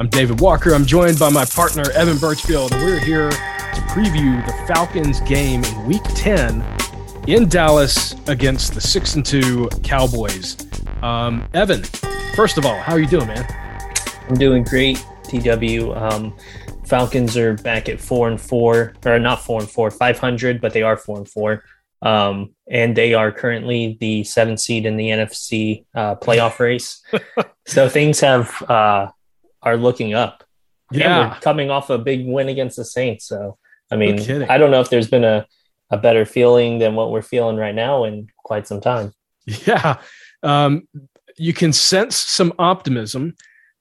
I'm 0.00 0.08
David 0.08 0.38
Walker. 0.38 0.74
I'm 0.74 0.86
joined 0.86 1.18
by 1.18 1.28
my 1.28 1.44
partner, 1.44 1.90
Evan 1.90 2.18
Birchfield, 2.18 2.72
and 2.72 2.84
we're 2.84 3.00
here 3.00 3.30
to 3.30 3.80
preview 3.90 4.46
the 4.46 4.52
Falcons 4.72 5.20
game 5.22 5.64
in 5.64 5.86
week 5.86 6.04
10 6.14 6.64
in 7.26 7.48
Dallas 7.48 8.14
against 8.28 8.74
the 8.74 8.80
6 8.80 9.16
and 9.16 9.26
2 9.26 9.68
Cowboys. 9.82 10.56
Um, 11.02 11.48
Evan, 11.52 11.82
first 12.36 12.58
of 12.58 12.64
all, 12.64 12.78
how 12.78 12.92
are 12.92 13.00
you 13.00 13.08
doing, 13.08 13.26
man? 13.26 13.44
I'm 14.28 14.36
doing 14.36 14.62
great, 14.62 15.04
TW. 15.24 15.92
Um, 15.96 16.32
Falcons 16.86 17.36
are 17.36 17.54
back 17.54 17.88
at 17.88 18.00
4 18.00 18.28
and 18.28 18.40
4, 18.40 18.94
or 19.04 19.18
not 19.18 19.42
4 19.42 19.62
and 19.62 19.68
4, 19.68 19.90
500, 19.90 20.60
but 20.60 20.72
they 20.72 20.82
are 20.82 20.96
4 20.96 21.18
and 21.18 21.28
4. 21.28 21.64
Um, 22.02 22.54
and 22.70 22.96
they 22.96 23.14
are 23.14 23.32
currently 23.32 23.96
the 23.98 24.22
seventh 24.22 24.60
seed 24.60 24.86
in 24.86 24.96
the 24.96 25.08
NFC 25.08 25.86
uh, 25.92 26.14
playoff 26.14 26.60
race. 26.60 27.02
so 27.66 27.88
things 27.88 28.20
have 28.20 28.62
uh, 28.70 29.08
are 29.62 29.76
looking 29.76 30.14
up. 30.14 30.44
Yeah, 30.90 31.38
coming 31.40 31.70
off 31.70 31.90
a 31.90 31.98
big 31.98 32.26
win 32.26 32.48
against 32.48 32.76
the 32.76 32.84
Saints. 32.84 33.26
So 33.26 33.58
I 33.90 33.96
mean, 33.96 34.16
no 34.16 34.46
I 34.48 34.58
don't 34.58 34.70
know 34.70 34.80
if 34.80 34.90
there's 34.90 35.08
been 35.08 35.24
a 35.24 35.46
a 35.90 35.96
better 35.96 36.24
feeling 36.24 36.78
than 36.78 36.94
what 36.94 37.10
we're 37.10 37.22
feeling 37.22 37.56
right 37.56 37.74
now 37.74 38.04
in 38.04 38.28
quite 38.36 38.66
some 38.66 38.80
time. 38.80 39.12
Yeah, 39.66 40.00
um, 40.42 40.86
you 41.36 41.52
can 41.54 41.72
sense 41.72 42.16
some 42.16 42.52
optimism. 42.58 43.34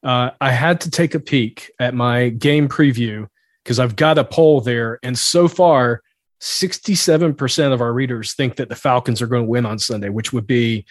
Uh, 0.04 0.32
I 0.40 0.52
had 0.52 0.82
to 0.82 0.92
take 0.92 1.16
a 1.16 1.20
peek 1.20 1.72
at 1.80 1.94
my 1.94 2.30
game 2.30 2.70
preview 2.70 3.28
because 3.64 3.80
I've 3.80 3.96
got 3.96 4.18
a 4.18 4.24
poll 4.24 4.62
there, 4.62 5.00
and 5.04 5.18
so 5.18 5.48
far 5.48 6.02
67% 6.40 7.74
of 7.74 7.82
our 7.82 7.94
readers 7.94 8.34
think 8.34 8.58
that 8.58 8.70
the 8.70 8.76
Falcons 8.76 9.22
are 9.22 9.28
going 9.28 9.44
to 9.44 9.50
win 9.50 9.66
on 9.66 9.80
Sunday, 9.80 10.10
which 10.10 10.34
would 10.34 10.48
be 10.48 10.86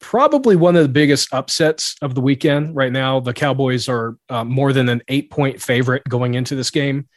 probably 0.00 0.56
one 0.56 0.76
of 0.76 0.82
the 0.82 0.88
biggest 0.88 1.32
upsets 1.32 1.96
of 2.02 2.14
the 2.14 2.20
weekend. 2.20 2.76
Right 2.76 2.92
now, 2.92 3.20
the 3.20 3.32
Cowboys 3.32 3.88
are 3.88 4.16
uh, 4.28 4.44
more 4.44 4.72
than 4.72 4.88
an 4.88 5.02
eight 5.08 5.30
point 5.30 5.60
favorite 5.60 6.04
going 6.08 6.34
into 6.34 6.54
this 6.54 6.70
game. 6.70 7.08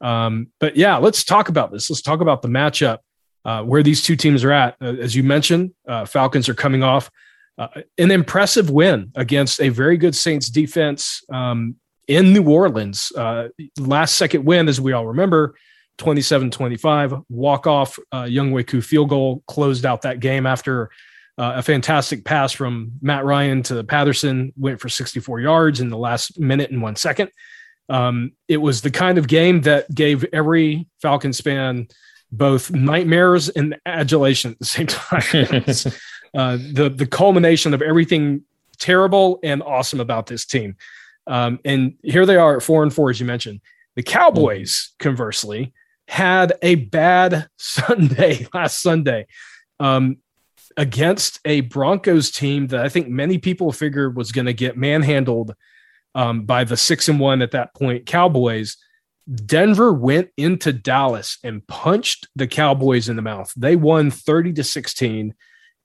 Um, 0.00 0.48
but 0.60 0.76
yeah, 0.76 0.96
let's 0.96 1.24
talk 1.24 1.48
about 1.48 1.72
this. 1.72 1.88
Let's 1.90 2.02
talk 2.02 2.20
about 2.20 2.42
the 2.42 2.48
matchup, 2.48 2.98
uh, 3.44 3.62
where 3.62 3.82
these 3.82 4.02
two 4.02 4.16
teams 4.16 4.44
are 4.44 4.52
at. 4.52 4.76
Uh, 4.80 4.94
as 5.00 5.14
you 5.14 5.22
mentioned, 5.22 5.72
uh, 5.88 6.04
Falcons 6.04 6.48
are 6.48 6.54
coming 6.54 6.82
off 6.82 7.10
uh, 7.58 7.68
an 7.96 8.10
impressive 8.10 8.68
win 8.70 9.10
against 9.14 9.60
a 9.60 9.70
very 9.70 9.96
good 9.96 10.14
Saints 10.14 10.50
defense 10.50 11.22
um, 11.32 11.76
in 12.06 12.32
New 12.32 12.48
Orleans. 12.48 13.10
Uh, 13.16 13.48
last 13.78 14.16
second 14.16 14.44
win, 14.44 14.68
as 14.68 14.80
we 14.80 14.92
all 14.92 15.06
remember. 15.06 15.54
27 15.98 16.50
25 16.50 17.14
walk 17.30 17.66
off 17.66 17.98
uh, 18.12 18.24
Younghoe 18.24 18.66
Koo 18.66 18.82
field 18.82 19.08
goal 19.08 19.42
closed 19.46 19.86
out 19.86 20.02
that 20.02 20.20
game 20.20 20.44
after 20.44 20.90
uh, 21.38 21.54
a 21.56 21.62
fantastic 21.62 22.24
pass 22.24 22.52
from 22.52 22.92
Matt 23.02 23.24
Ryan 23.24 23.62
to 23.64 23.84
Patterson 23.84 24.52
went 24.56 24.80
for 24.80 24.88
64 24.88 25.40
yards 25.40 25.80
in 25.80 25.90
the 25.90 25.98
last 25.98 26.40
minute 26.40 26.70
and 26.70 26.80
one 26.80 26.96
second. 26.96 27.30
Um, 27.88 28.32
it 28.48 28.56
was 28.56 28.80
the 28.80 28.90
kind 28.90 29.18
of 29.18 29.28
game 29.28 29.60
that 29.62 29.94
gave 29.94 30.24
every 30.32 30.86
Falcons 31.00 31.40
fan 31.40 31.88
both 32.32 32.70
nightmares 32.72 33.48
and 33.50 33.76
adulation 33.86 34.52
at 34.52 34.58
the 34.58 34.64
same 34.64 34.86
time. 34.86 35.22
uh, 36.34 36.56
the 36.56 36.92
the 36.94 37.06
culmination 37.06 37.74
of 37.74 37.82
everything 37.82 38.42
terrible 38.78 39.38
and 39.42 39.62
awesome 39.62 40.00
about 40.00 40.26
this 40.26 40.44
team. 40.44 40.76
Um, 41.26 41.60
and 41.64 41.94
here 42.02 42.26
they 42.26 42.36
are 42.36 42.56
at 42.56 42.62
four 42.62 42.82
and 42.82 42.92
four, 42.92 43.10
as 43.10 43.20
you 43.20 43.26
mentioned. 43.26 43.60
The 43.94 44.02
Cowboys, 44.02 44.92
conversely, 44.98 45.72
had 46.08 46.54
a 46.62 46.76
bad 46.76 47.48
Sunday 47.56 48.46
last 48.54 48.80
Sunday 48.80 49.26
um, 49.80 50.18
against 50.76 51.40
a 51.44 51.62
Broncos 51.62 52.30
team 52.30 52.68
that 52.68 52.80
I 52.80 52.88
think 52.88 53.08
many 53.08 53.38
people 53.38 53.72
figured 53.72 54.16
was 54.16 54.32
going 54.32 54.46
to 54.46 54.52
get 54.52 54.76
manhandled 54.76 55.54
um, 56.14 56.44
by 56.44 56.64
the 56.64 56.76
six 56.76 57.08
and 57.08 57.20
one 57.20 57.42
at 57.42 57.52
that 57.52 57.74
point 57.74 58.06
Cowboys. 58.06 58.76
Denver 59.34 59.92
went 59.92 60.30
into 60.36 60.72
Dallas 60.72 61.38
and 61.42 61.66
punched 61.66 62.28
the 62.36 62.46
Cowboys 62.46 63.08
in 63.08 63.16
the 63.16 63.22
mouth. 63.22 63.52
They 63.56 63.74
won 63.74 64.10
30 64.10 64.52
to 64.54 64.64
16. 64.64 65.34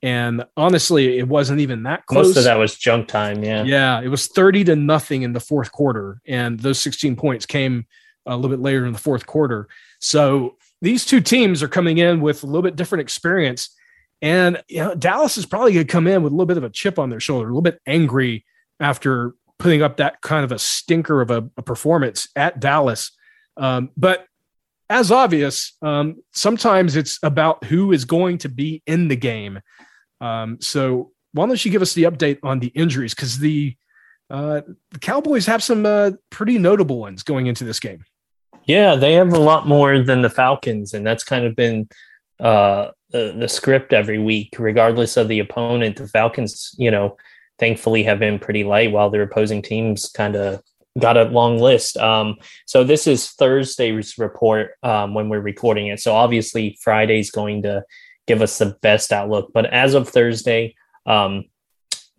And 0.04 0.46
honestly, 0.58 1.18
it 1.20 1.28
wasn't 1.28 1.60
even 1.60 1.84
that 1.84 2.06
close. 2.06 2.28
Most 2.28 2.38
of 2.38 2.44
that 2.46 2.58
was 2.58 2.76
junk 2.76 3.08
time. 3.08 3.44
Yeah. 3.44 3.64
Yeah. 3.64 4.02
It 4.02 4.10
was 4.10 4.28
30 4.28 4.66
to 4.66 4.76
nothing 4.76 5.24
in 5.24 5.34
the 5.34 5.40
fourth 5.40 5.72
quarter. 5.72 6.22
And 6.28 6.60
those 6.60 6.80
16 6.80 7.16
points 7.16 7.46
came 7.46 7.86
a 8.26 8.36
little 8.36 8.50
bit 8.50 8.62
later 8.62 8.86
in 8.86 8.94
the 8.94 9.00
fourth 9.00 9.26
quarter. 9.26 9.68
So 10.00 10.58
these 10.82 11.06
two 11.06 11.22
teams 11.22 11.62
are 11.64 11.68
coming 11.68 11.98
in 11.98 12.22
with 12.22 12.44
a 12.44 12.46
little 12.46 12.62
bit 12.62 12.76
different 12.76 13.02
experience. 13.02 13.76
And 14.22 14.62
you 14.68 14.78
know, 14.78 14.96
Dallas 14.96 15.38
is 15.38 15.46
probably 15.46 15.74
going 15.74 15.88
to 15.88 15.92
come 15.92 16.08
in 16.08 16.22
with 16.24 16.32
a 16.32 16.36
little 16.36 16.46
bit 16.46 16.58
of 16.58 16.64
a 16.64 16.70
chip 16.70 17.00
on 17.00 17.10
their 17.10 17.20
shoulder, 17.20 17.48
a 17.48 17.52
little 17.52 17.62
bit 17.62 17.80
angry 17.88 18.46
after 18.80 19.36
putting 19.58 19.82
up 19.82 19.98
that 19.98 20.22
kind 20.22 20.44
of 20.44 20.52
a 20.52 20.60
stinker 20.60 21.22
of 21.22 21.32
a, 21.32 21.50
a 21.58 21.62
performance 21.62 22.28
at 22.36 22.60
Dallas. 22.60 23.12
Um, 23.58 23.90
but 23.96 24.26
as 24.90 25.12
obvious, 25.12 25.78
um, 25.82 26.22
sometimes 26.34 26.96
it's 26.96 27.18
about 27.24 27.64
who 27.64 27.92
is 27.92 28.06
going 28.06 28.40
to 28.40 28.50
be 28.50 28.84
in 28.86 29.08
the 29.08 29.16
game. 29.16 29.60
Um, 30.20 30.58
so 30.60 31.12
why 31.34 31.46
don't 31.46 31.64
you 31.64 31.72
give 31.72 31.82
us 31.82 31.94
the 31.94 32.04
update 32.04 32.40
on 32.44 32.60
the 32.60 32.68
injuries? 32.68 33.14
Because 33.14 33.40
the 33.40 33.76
uh, 34.30 34.62
the 34.92 35.00
Cowboys 35.00 35.46
have 35.46 35.62
some 35.62 35.86
uh, 35.86 36.12
pretty 36.30 36.58
notable 36.58 37.00
ones 37.00 37.22
going 37.22 37.48
into 37.48 37.66
this 37.66 37.80
game. 37.82 38.06
Yeah, 38.66 38.96
they 38.96 39.14
have 39.14 39.34
a 39.34 39.40
lot 39.40 39.68
more 39.68 40.00
than 40.00 40.22
the 40.22 40.30
Falcons, 40.30 40.94
and 40.94 41.06
that's 41.06 41.24
kind 41.24 41.46
of 41.46 41.56
been 41.56 41.90
uh, 42.40 42.92
the, 43.12 43.48
script 43.48 43.94
every 43.94 44.20
week, 44.20 44.56
regardless 44.58 45.18
of 45.18 45.28
the 45.28 45.40
opponent. 45.40 45.98
The 45.98 46.08
Falcons, 46.08 46.74
you 46.78 46.92
know, 46.92 47.18
thankfully 47.60 48.04
have 48.04 48.20
been 48.20 48.40
pretty 48.40 48.64
light, 48.64 48.92
while 48.92 49.10
their 49.10 49.24
opposing 49.24 49.62
teams 49.62 50.10
kind 50.10 50.36
of 50.36 50.62
got 51.00 51.18
a 51.18 51.24
long 51.24 51.58
list. 51.58 51.98
Um, 51.98 52.36
so 52.66 52.84
this 52.84 53.08
is 53.08 53.32
Thursday's 53.32 54.18
report 54.18 54.72
um, 54.84 55.14
when 55.14 55.30
we're 55.30 55.40
recording 55.40 55.88
it. 55.88 56.00
So 56.00 56.14
obviously 56.14 56.78
Friday's 56.82 57.32
going 57.32 57.64
to 57.64 57.84
give 58.28 58.42
us 58.42 58.58
the 58.58 58.78
best 58.82 59.12
outlook. 59.12 59.52
But 59.54 59.68
as 59.68 59.94
of 59.94 60.10
Thursday, 60.10 60.76
um, 61.06 61.46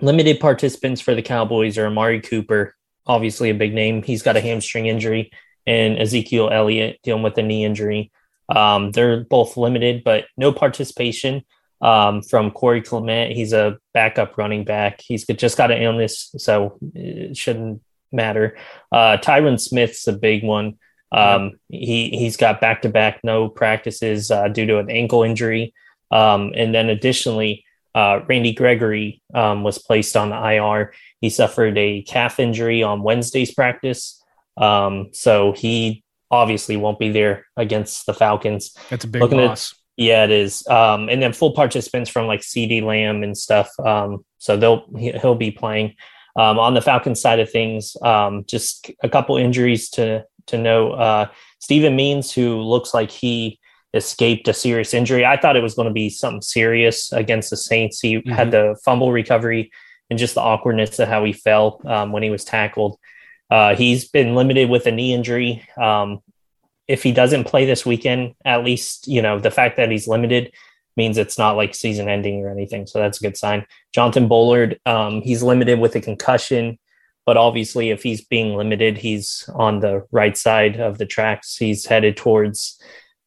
limited 0.01 0.41
participants 0.41 1.01
for 1.01 1.15
the 1.15 1.23
Cowboys 1.23 1.77
are 1.79 1.87
Amari 1.87 2.21
Cooper, 2.21 2.75
obviously 3.07 3.51
a 3.51 3.55
big 3.55 3.75
name. 3.75 4.03
He's 4.03 4.23
got 4.23 4.37
a 4.37 4.41
hamstring 4.41 4.87
injury 4.87 5.31
and 5.67 5.99
Ezekiel 5.99 6.51
Elliott 6.51 6.99
dealing 7.03 7.23
with 7.23 7.39
a 7.39 7.43
knee 7.43 7.65
injury. 7.65 8.11
Um, 8.49 8.91
they're 8.93 9.25
both 9.25 9.57
limited, 9.57 10.05
but 10.05 10.27
no 10.37 10.53
participation 10.53 11.45
um, 11.81 12.23
from 12.23 12.51
Corey 12.51 12.83
Clement. 12.83 13.33
He's 13.33 13.53
a 13.53 13.79
backup 13.93 14.39
running 14.39 14.65
back. 14.65 15.01
He's 15.01 15.27
just 15.27 15.57
got 15.57 15.71
an 15.71 15.83
illness, 15.83 16.35
so 16.39 16.79
it 16.95 17.37
shouldn't 17.37 17.83
matter. 18.13 18.57
Uh, 18.91 19.19
Tyron 19.19 19.61
Smith's 19.61 20.07
a 20.07 20.13
big 20.13 20.45
one. 20.45 20.79
Um, 21.11 21.59
he 21.69 22.09
he's 22.09 22.39
got 22.39 22.61
back 22.61 22.83
to 22.83 22.89
back 22.89 23.21
no 23.23 23.49
practices 23.49 24.31
uh, 24.31 24.49
due 24.49 24.65
to 24.65 24.79
an 24.79 24.91
ankle 24.91 25.23
injury, 25.23 25.75
um, 26.11 26.53
and 26.57 26.75
then 26.75 26.89
additionally, 26.89 27.67
uh, 27.95 28.21
Randy 28.27 28.55
Gregory 28.55 29.21
um, 29.35 29.63
was 29.63 29.79
placed 29.79 30.17
on 30.17 30.31
the 30.31 30.37
IR. 30.37 30.95
He 31.21 31.29
suffered 31.29 31.77
a 31.77 32.03
calf 32.03 32.41
injury 32.41 32.83
on 32.83 33.03
Wednesday's 33.03 33.53
practice. 33.53 34.23
Um, 34.57 35.11
so 35.13 35.53
he 35.53 36.03
obviously 36.33 36.77
won't 36.77 36.99
be 36.99 37.11
there 37.11 37.47
against 37.57 38.07
the 38.07 38.15
Falcons. 38.15 38.75
That's 38.91 39.05
a 39.05 39.09
big 39.09 39.23
Looking 39.23 39.39
loss. 39.39 39.73
At, 39.73 39.79
yeah, 39.99 40.25
it 40.25 40.31
is. 40.31 40.67
Um, 40.67 41.09
and 41.09 41.23
then 41.23 41.33
full 41.33 41.53
participants 41.53 42.11
from 42.11 42.27
like 42.27 42.41
CeeDee 42.41 42.83
Lamb 42.83 43.23
and 43.23 43.37
stuff. 43.37 43.69
Um, 43.79 44.25
so 44.39 44.57
they'll 44.57 44.87
he'll 44.97 45.37
be 45.37 45.51
playing. 45.51 45.95
Um, 46.35 46.59
on 46.59 46.73
the 46.73 46.81
Falcons 46.81 47.21
side 47.21 47.41
of 47.41 47.51
things, 47.51 47.95
um, 48.03 48.45
just 48.49 48.91
a 49.03 49.09
couple 49.09 49.37
injuries 49.37 49.91
to 49.91 50.25
to 50.47 50.59
know. 50.59 50.93
Uh, 50.93 51.27
Steven 51.61 51.95
Means, 51.95 52.33
who 52.33 52.61
looks 52.63 52.95
like 52.95 53.11
he 53.11 53.61
escaped 53.95 54.49
a 54.49 54.55
serious 54.55 54.95
injury. 54.95 55.27
I 55.27 55.37
thought 55.37 55.57
it 55.57 55.63
was 55.63 55.75
going 55.75 55.89
to 55.89 55.95
be 55.95 56.09
something 56.09 56.41
serious 56.41 57.13
against 57.13 57.51
the 57.51 57.59
Saints. 57.59 58.01
He 58.01 58.17
mm-hmm. 58.17 58.33
had 58.33 58.51
the 58.51 58.77
fumble 58.85 59.13
recovery 59.13 59.71
and 60.09 60.19
just 60.19 60.35
the 60.35 60.41
awkwardness 60.41 60.99
of 60.99 61.09
how 61.09 61.25
he 61.25 61.33
fell 61.33 61.81
um, 61.85 62.13
when 62.13 62.23
he 62.23 62.31
was 62.31 62.45
tackled. 62.45 62.99
Uh, 63.53 63.75
he's 63.75 64.09
been 64.09 64.35
limited 64.35 64.71
with 64.71 64.87
a 64.87 64.91
knee 64.91 65.13
injury. 65.13 65.63
Um, 65.77 66.23
if 66.89 67.03
he 67.03 67.13
doesn't 67.13 67.45
play 67.45 67.67
this 67.67 67.85
weekend, 67.85 68.35
at 68.47 68.65
least 68.65 69.07
you 69.07 69.21
know 69.21 69.39
the 69.39 69.51
fact 69.51 69.77
that 69.77 69.91
he's 69.91 70.09
limited 70.09 70.55
means 70.97 71.19
it's 71.19 71.37
not 71.37 71.55
like 71.55 71.75
season 71.75 72.09
ending 72.09 72.43
or 72.43 72.51
anything. 72.51 72.87
So 72.87 72.99
that's 72.99 73.21
a 73.21 73.23
good 73.23 73.37
sign. 73.37 73.67
Jonathan 73.95 74.27
Bullard, 74.27 74.81
um, 74.87 75.21
he's 75.21 75.43
limited 75.43 75.79
with 75.81 75.95
a 75.97 76.01
concussion, 76.01 76.79
but 77.27 77.37
obviously, 77.37 77.91
if 77.91 78.03
he's 78.03 78.25
being 78.25 78.57
limited, 78.57 78.97
he's 78.97 79.47
on 79.55 79.81
the 79.81 80.07
right 80.11 80.37
side 80.37 80.81
of 80.81 80.97
the 80.97 81.07
tracks. 81.07 81.55
He's 81.55 81.85
headed 81.85 82.17
towards 82.17 82.81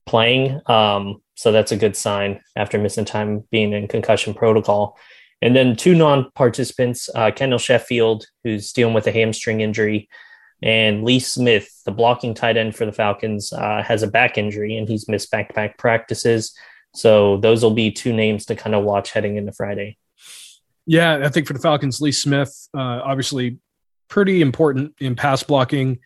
playing. 0.08 0.60
Um, 0.66 1.22
so 1.36 1.52
that's 1.52 1.72
a 1.72 1.78
good 1.78 1.96
sign 1.96 2.42
after 2.56 2.80
missing 2.80 3.06
time 3.06 3.44
being 3.52 3.74
in 3.74 3.88
concussion 3.88 4.34
protocol. 4.34 4.98
And 5.42 5.56
then 5.56 5.76
two 5.76 5.96
non 5.96 6.32
participants 6.36 7.10
uh, 7.14 7.32
Kendall 7.32 7.60
Sheffield, 7.60 8.26
who's 8.44 8.72
dealing 8.72 8.94
with 8.94 9.08
a 9.08 9.12
hamstring 9.12 9.62
injury, 9.62 10.10
and 10.64 11.04
Lee 11.04 11.20
Smith, 11.20 11.70
the 11.86 11.92
blocking 11.92 12.34
tight 12.34 12.58
end 12.58 12.76
for 12.76 12.86
the 12.86 12.92
Falcons, 12.92 13.52
uh, 13.54 13.84
has 13.84 14.04
a 14.04 14.08
back 14.08 14.38
injury 14.38 14.78
and 14.78 14.88
he's 14.88 15.08
missed 15.08 15.30
back 15.32 15.50
to 15.50 15.54
back 15.54 15.78
practices. 15.78 16.56
So 16.96 17.38
those 17.38 17.62
will 17.62 17.74
be 17.74 17.92
two 17.92 18.14
names 18.14 18.46
to 18.46 18.56
kind 18.56 18.74
of 18.74 18.84
watch 18.84 19.12
heading 19.12 19.36
into 19.36 19.52
Friday. 19.52 19.98
Yeah, 20.86 21.22
I 21.24 21.30
think 21.30 21.48
for 21.48 21.54
the 21.54 21.60
Falcons, 21.60 22.00
Lee 22.00 22.12
Smith, 22.12 22.70
uh, 22.74 23.02
obviously 23.04 23.58
pretty 24.08 24.42
important 24.42 24.94
in 25.00 25.16
pass 25.16 25.44
blocking. 25.44 26.00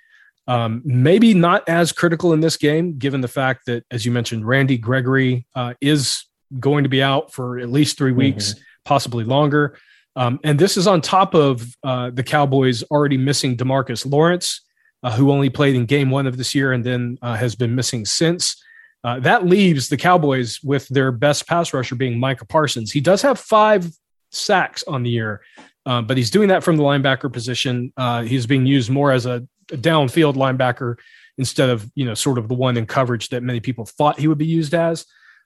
Um, 0.47 0.81
maybe 0.83 1.35
not 1.35 1.67
as 1.69 1.91
critical 1.91 2.33
in 2.33 2.39
this 2.39 2.57
game, 2.57 2.97
given 2.97 3.21
the 3.21 3.27
fact 3.27 3.67
that, 3.67 3.85
as 3.91 4.05
you 4.05 4.11
mentioned, 4.11 4.47
Randy 4.47 4.77
Gregory 4.77 5.45
uh, 5.53 5.75
is 5.79 6.25
going 6.59 6.83
to 6.83 6.89
be 6.89 7.03
out 7.03 7.31
for 7.31 7.59
at 7.59 7.69
least 7.69 7.97
three 7.97 8.11
weeks, 8.11 8.53
mm-hmm. 8.53 8.61
Possibly 8.89 9.23
longer. 9.23 9.77
Um, 10.15 10.39
and 10.43 10.57
this 10.57 10.75
is 10.75 10.87
on 10.87 10.99
top 10.99 11.35
of 11.35 11.63
uh, 11.83 12.09
the 12.09 12.23
Cowboys 12.23 12.81
already 12.89 13.17
missing 13.17 13.55
Demarcus 13.55 14.03
Lawrence, 14.11 14.61
uh, 15.03 15.11
who 15.11 15.31
only 15.31 15.49
played 15.51 15.75
in 15.75 15.85
game 15.85 16.09
one 16.09 16.25
of 16.25 16.37
this 16.37 16.55
year 16.55 16.73
and 16.73 16.83
then 16.83 17.19
uh, 17.21 17.35
has 17.35 17.55
been 17.55 17.75
missing 17.75 18.03
since. 18.03 18.61
Uh, 19.03 19.19
that 19.19 19.45
leaves 19.45 19.89
the 19.89 19.95
Cowboys 19.95 20.59
with 20.63 20.87
their 20.87 21.11
best 21.11 21.47
pass 21.47 21.71
rusher 21.71 21.93
being 21.93 22.19
Micah 22.19 22.47
Parsons. 22.47 22.91
He 22.91 22.99
does 22.99 23.21
have 23.21 23.39
five 23.39 23.87
sacks 24.31 24.83
on 24.87 25.03
the 25.03 25.11
year, 25.11 25.41
uh, 25.85 26.01
but 26.01 26.17
he's 26.17 26.31
doing 26.31 26.49
that 26.49 26.63
from 26.63 26.75
the 26.75 26.83
linebacker 26.83 27.31
position. 27.31 27.93
Uh, 27.95 28.23
he's 28.23 28.47
being 28.47 28.65
used 28.65 28.89
more 28.89 29.11
as 29.11 29.27
a, 29.27 29.47
a, 29.71 29.77
downfield 29.77 30.33
linebacker 30.33 30.97
instead 31.37 31.69
of 31.69 31.89
you 31.93 32.05
know 32.05 32.15
sort 32.15 32.39
of 32.39 32.47
the 32.47 32.55
one 32.55 32.75
in 32.75 32.87
coverage 32.87 33.29
that 33.29 33.43
many 33.43 33.59
people 33.59 33.85
thought 33.85 34.19
he 34.19 34.27
would 34.27 34.39
be 34.39 34.47
used 34.47 34.73
as. 34.73 35.05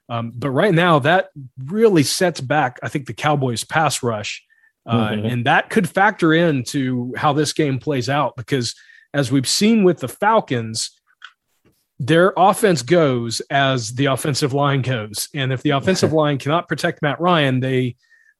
Um, 0.09 0.31
but 0.35 0.49
right 0.49 0.73
now, 0.73 0.99
that 0.99 1.29
really 1.57 2.03
sets 2.03 2.41
back, 2.41 2.79
I 2.83 2.89
think, 2.89 3.07
the 3.07 3.13
Cowboys' 3.13 3.63
pass 3.63 4.03
rush, 4.03 4.43
uh, 4.85 5.09
mm-hmm. 5.09 5.25
and 5.25 5.45
that 5.45 5.69
could 5.69 5.89
factor 5.89 6.33
into 6.33 7.13
how 7.15 7.33
this 7.33 7.53
game 7.53 7.79
plays 7.79 8.09
out 8.09 8.35
because, 8.35 8.75
as 9.13 9.31
we've 9.31 9.47
seen 9.47 9.83
with 9.83 9.99
the 9.99 10.07
Falcons 10.07 10.91
their 11.99 12.33
offense 12.35 12.81
goes 12.81 13.39
as 13.49 13.93
the 13.93 14.05
offensive 14.05 14.53
line 14.53 14.81
goes, 14.81 15.29
and 15.33 15.53
if 15.53 15.61
the 15.61 15.69
offensive 15.71 16.11
line 16.21 16.37
cannot 16.37 16.67
protect 16.67 17.01
Matt 17.01 17.19
Ryan, 17.19 17.59
they 17.59 17.95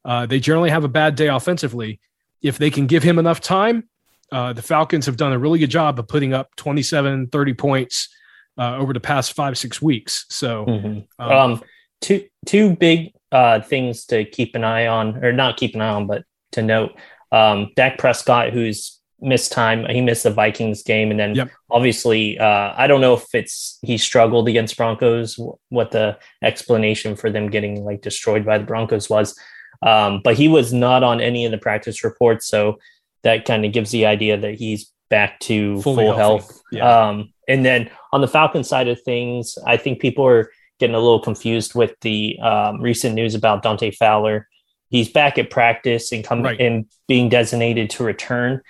uh, 0.06 0.26
they 0.26 0.40
generally 0.40 0.70
have 0.70 0.84
a 0.84 0.90
bad 0.90 1.16
day 1.16 1.28
offensively. 1.28 2.00
If 2.42 2.58
they 2.58 2.70
can 2.70 2.88
give 2.88 3.04
him 3.04 3.20
enough 3.20 3.40
time, 3.40 3.88
uh, 4.32 4.52
the 4.52 4.62
Falcons 4.62 5.06
have 5.06 5.16
done 5.16 5.32
a 5.32 5.40
really 5.40 5.60
good 5.60 5.70
job 5.70 5.98
of 5.98 6.08
putting 6.10 6.34
up 6.34 6.54
27, 6.58 7.28
30 7.28 7.54
points 7.54 8.10
uh, 8.58 8.78
over 8.78 8.94
the 8.94 9.00
past 9.00 9.34
five, 9.34 9.58
six 9.58 9.82
weeks. 9.82 10.26
So, 10.30 10.66
mm-hmm. 10.66 11.22
um, 11.22 11.32
um, 11.32 11.64
two 12.02 12.26
two 12.46 12.76
big 12.76 13.14
uh, 13.32 13.62
things 13.62 14.06
to 14.06 14.26
keep 14.26 14.56
an 14.56 14.64
eye 14.64 14.88
on, 14.88 15.24
or 15.24 15.32
not 15.32 15.58
keep 15.58 15.76
an 15.76 15.82
eye 15.82 15.90
on, 15.90 16.08
but 16.08 16.24
to 16.54 16.62
note. 16.62 16.92
Um, 17.32 17.72
Dak 17.76 17.98
Prescott, 17.98 18.54
who's 18.54 19.00
missed 19.20 19.52
time. 19.52 19.86
He 19.90 20.02
missed 20.02 20.24
the 20.24 20.30
Vikings 20.30 20.84
game, 20.84 21.10
and 21.10 21.20
then 21.20 21.34
yep. 21.34 21.50
obviously, 21.72 22.38
uh, 22.38 22.74
I 22.76 22.88
don't 22.88 23.02
know 23.02 23.16
if 23.16 23.26
it's 23.34 23.80
he 23.82 23.98
struggled 23.98 24.48
against 24.48 24.78
Broncos. 24.78 25.40
What 25.70 25.92
the 25.92 26.20
explanation 26.44 27.16
for 27.16 27.32
them 27.32 27.50
getting 27.50 27.84
like 27.84 28.02
destroyed 28.02 28.46
by 28.46 28.60
the 28.60 28.66
Broncos 28.66 29.10
was, 29.10 29.38
um, 29.82 30.22
but 30.24 30.36
he 30.36 30.48
was 30.48 30.74
not 30.74 31.04
on 31.04 31.22
any 31.22 31.46
of 31.46 31.52
the 31.52 31.58
practice 31.58 32.04
reports, 32.04 32.48
so 32.48 32.80
that 33.24 33.46
kind 33.46 33.66
of 33.66 33.72
gives 33.72 33.92
the 33.92 34.06
idea 34.06 34.38
that 34.38 34.56
he's 34.56 34.92
back 35.10 35.40
to 35.40 35.82
Fully 35.82 36.06
full 36.06 36.16
healthy. 36.16 36.44
health. 36.44 36.62
Yeah. 36.72 37.08
Um, 37.08 37.33
and 37.48 37.66
then 37.66 37.90
on 38.12 38.22
the 38.22 38.28
Falcon 38.28 38.64
side 38.64 38.88
of 38.88 39.02
things, 39.02 39.58
I 39.66 39.78
think 39.78 40.00
people 40.00 40.26
are 40.26 40.52
getting 40.80 40.96
a 40.96 41.00
little 41.00 41.22
confused 41.22 41.76
with 41.76 41.94
the 42.02 42.38
um, 42.40 42.82
recent 42.82 43.16
news 43.16 43.36
about 43.36 43.64
Dante 43.64 43.92
Fowler. 43.92 44.48
He's 44.90 45.10
back 45.10 45.38
at 45.38 45.50
practice 45.50 46.12
and 46.12 46.24
coming 46.24 46.46
right. 46.46 46.62
and 46.62 46.86
being 47.08 47.30
designated 47.30 47.90
to 47.92 48.04
return 48.04 48.62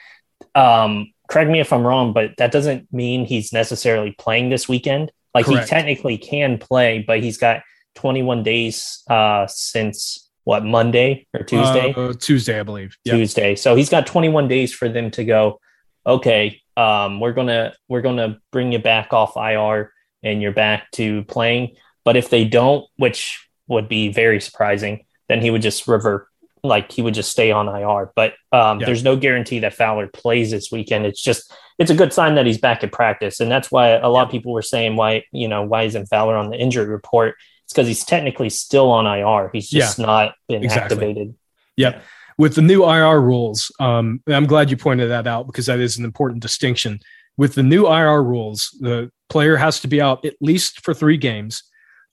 um, 0.56 1.12
correct 1.30 1.50
me 1.50 1.60
if 1.60 1.74
I'm 1.74 1.86
wrong, 1.86 2.14
but 2.14 2.38
that 2.38 2.52
doesn't 2.52 2.92
mean 2.92 3.25
he's 3.25 3.54
necessarily 3.54 4.12
playing 4.12 4.50
this 4.50 4.68
weekend. 4.68 5.12
Like 5.34 5.46
Correct. 5.46 5.64
he 5.64 5.69
technically 5.69 6.18
can 6.18 6.58
play, 6.58 7.04
but 7.06 7.22
he's 7.22 7.38
got 7.38 7.64
21 7.96 8.44
days 8.44 9.04
uh, 9.10 9.48
since 9.48 10.30
what 10.44 10.64
Monday 10.64 11.28
or 11.34 11.44
Tuesday? 11.44 11.94
Uh, 11.96 12.14
Tuesday, 12.14 12.60
I 12.60 12.64
believe. 12.64 12.98
Yep. 13.06 13.16
Tuesday. 13.16 13.56
So 13.56 13.76
he's 13.76 13.90
got 13.90 14.06
21 14.06 14.48
days 14.48 14.74
for 14.74 14.90
them 14.90 15.10
to 15.12 15.24
go. 15.24 15.60
Okay, 16.06 16.62
um, 16.78 17.20
we're 17.20 17.34
gonna 17.34 17.74
we're 17.88 18.02
gonna 18.02 18.40
bring 18.52 18.72
you 18.72 18.80
back 18.80 19.14
off 19.14 19.38
IR, 19.38 19.92
and 20.24 20.42
you're 20.42 20.52
back 20.54 20.90
to 20.92 21.24
playing. 21.25 21.75
But 22.04 22.18
if 22.18 22.30
they 22.30 22.46
don't, 22.46 22.86
which 22.98 23.48
would 23.68 23.88
be 23.88 24.12
very 24.12 24.42
surprising, 24.42 25.06
then 25.30 25.42
he 25.42 25.50
would 25.50 25.62
just 25.62 25.88
revert 25.88 26.28
like 26.64 26.92
he 26.92 27.02
would 27.02 27.14
just 27.14 27.31
stay 27.31 27.52
on 27.52 27.68
IR. 27.68 28.12
But 28.16 28.34
um, 28.52 28.80
yeah. 28.80 28.86
there's 28.86 29.04
no 29.04 29.16
guarantee 29.16 29.60
that 29.60 29.74
Fowler 29.74 30.08
plays 30.08 30.52
this 30.52 30.72
weekend. 30.72 31.06
It's 31.06 31.22
just 31.22 31.54
it's 31.78 31.92
a 31.92 31.96
good 31.96 32.14
sign 32.14 32.36
that 32.36 32.46
he's 32.46 32.58
back 32.58 32.84
at 32.84 32.92
practice, 32.92 33.40
and 33.40 33.52
that's 33.52 33.72
why 33.72 33.90
a 33.90 34.08
lot 34.08 34.26
of 34.26 34.31
people 34.31 34.54
were 34.54 34.62
saying 34.62 34.96
why 34.96 35.24
you 35.31 35.48
know 35.48 35.64
why 35.64 35.84
isn't 35.84 36.08
Fowler 36.08 36.36
on 36.36 36.50
the 36.50 36.58
injury 36.58 36.86
report? 36.86 37.36
It's 37.66 37.74
because 37.74 37.88
he's 37.88 38.04
technically 38.04 38.50
still 38.50 38.92
on 38.92 39.06
IR. 39.06 39.50
He's 39.54 39.69
just 39.69 40.00
yeah. 40.00 40.06
not 40.06 40.36
been 40.48 40.64
exactly. 40.64 40.96
activated. 40.98 41.36
Yep. 41.78 42.04
With 42.38 42.56
the 42.56 42.62
new 42.62 42.83
IR 42.83 43.21
rules, 43.21 43.71
um, 43.80 44.21
I'm 44.27 44.45
glad 44.45 44.71
you 44.71 44.77
pointed 44.77 45.09
that 45.09 45.27
out 45.27 45.47
because 45.47 45.68
that 45.68 45.80
is 45.80 45.97
an 45.97 46.06
important 46.06 46.41
distinction. 46.41 47.00
With 47.38 47.56
the 47.56 47.63
new 47.63 47.88
IR 47.88 48.24
rules, 48.24 48.75
the 48.80 49.12
player 49.30 49.57
has 49.57 49.80
to 49.81 49.88
be 49.88 50.01
out 50.01 50.25
at 50.25 50.35
least 50.41 50.83
for 50.83 50.94
three 50.94 51.18
games. 51.18 51.63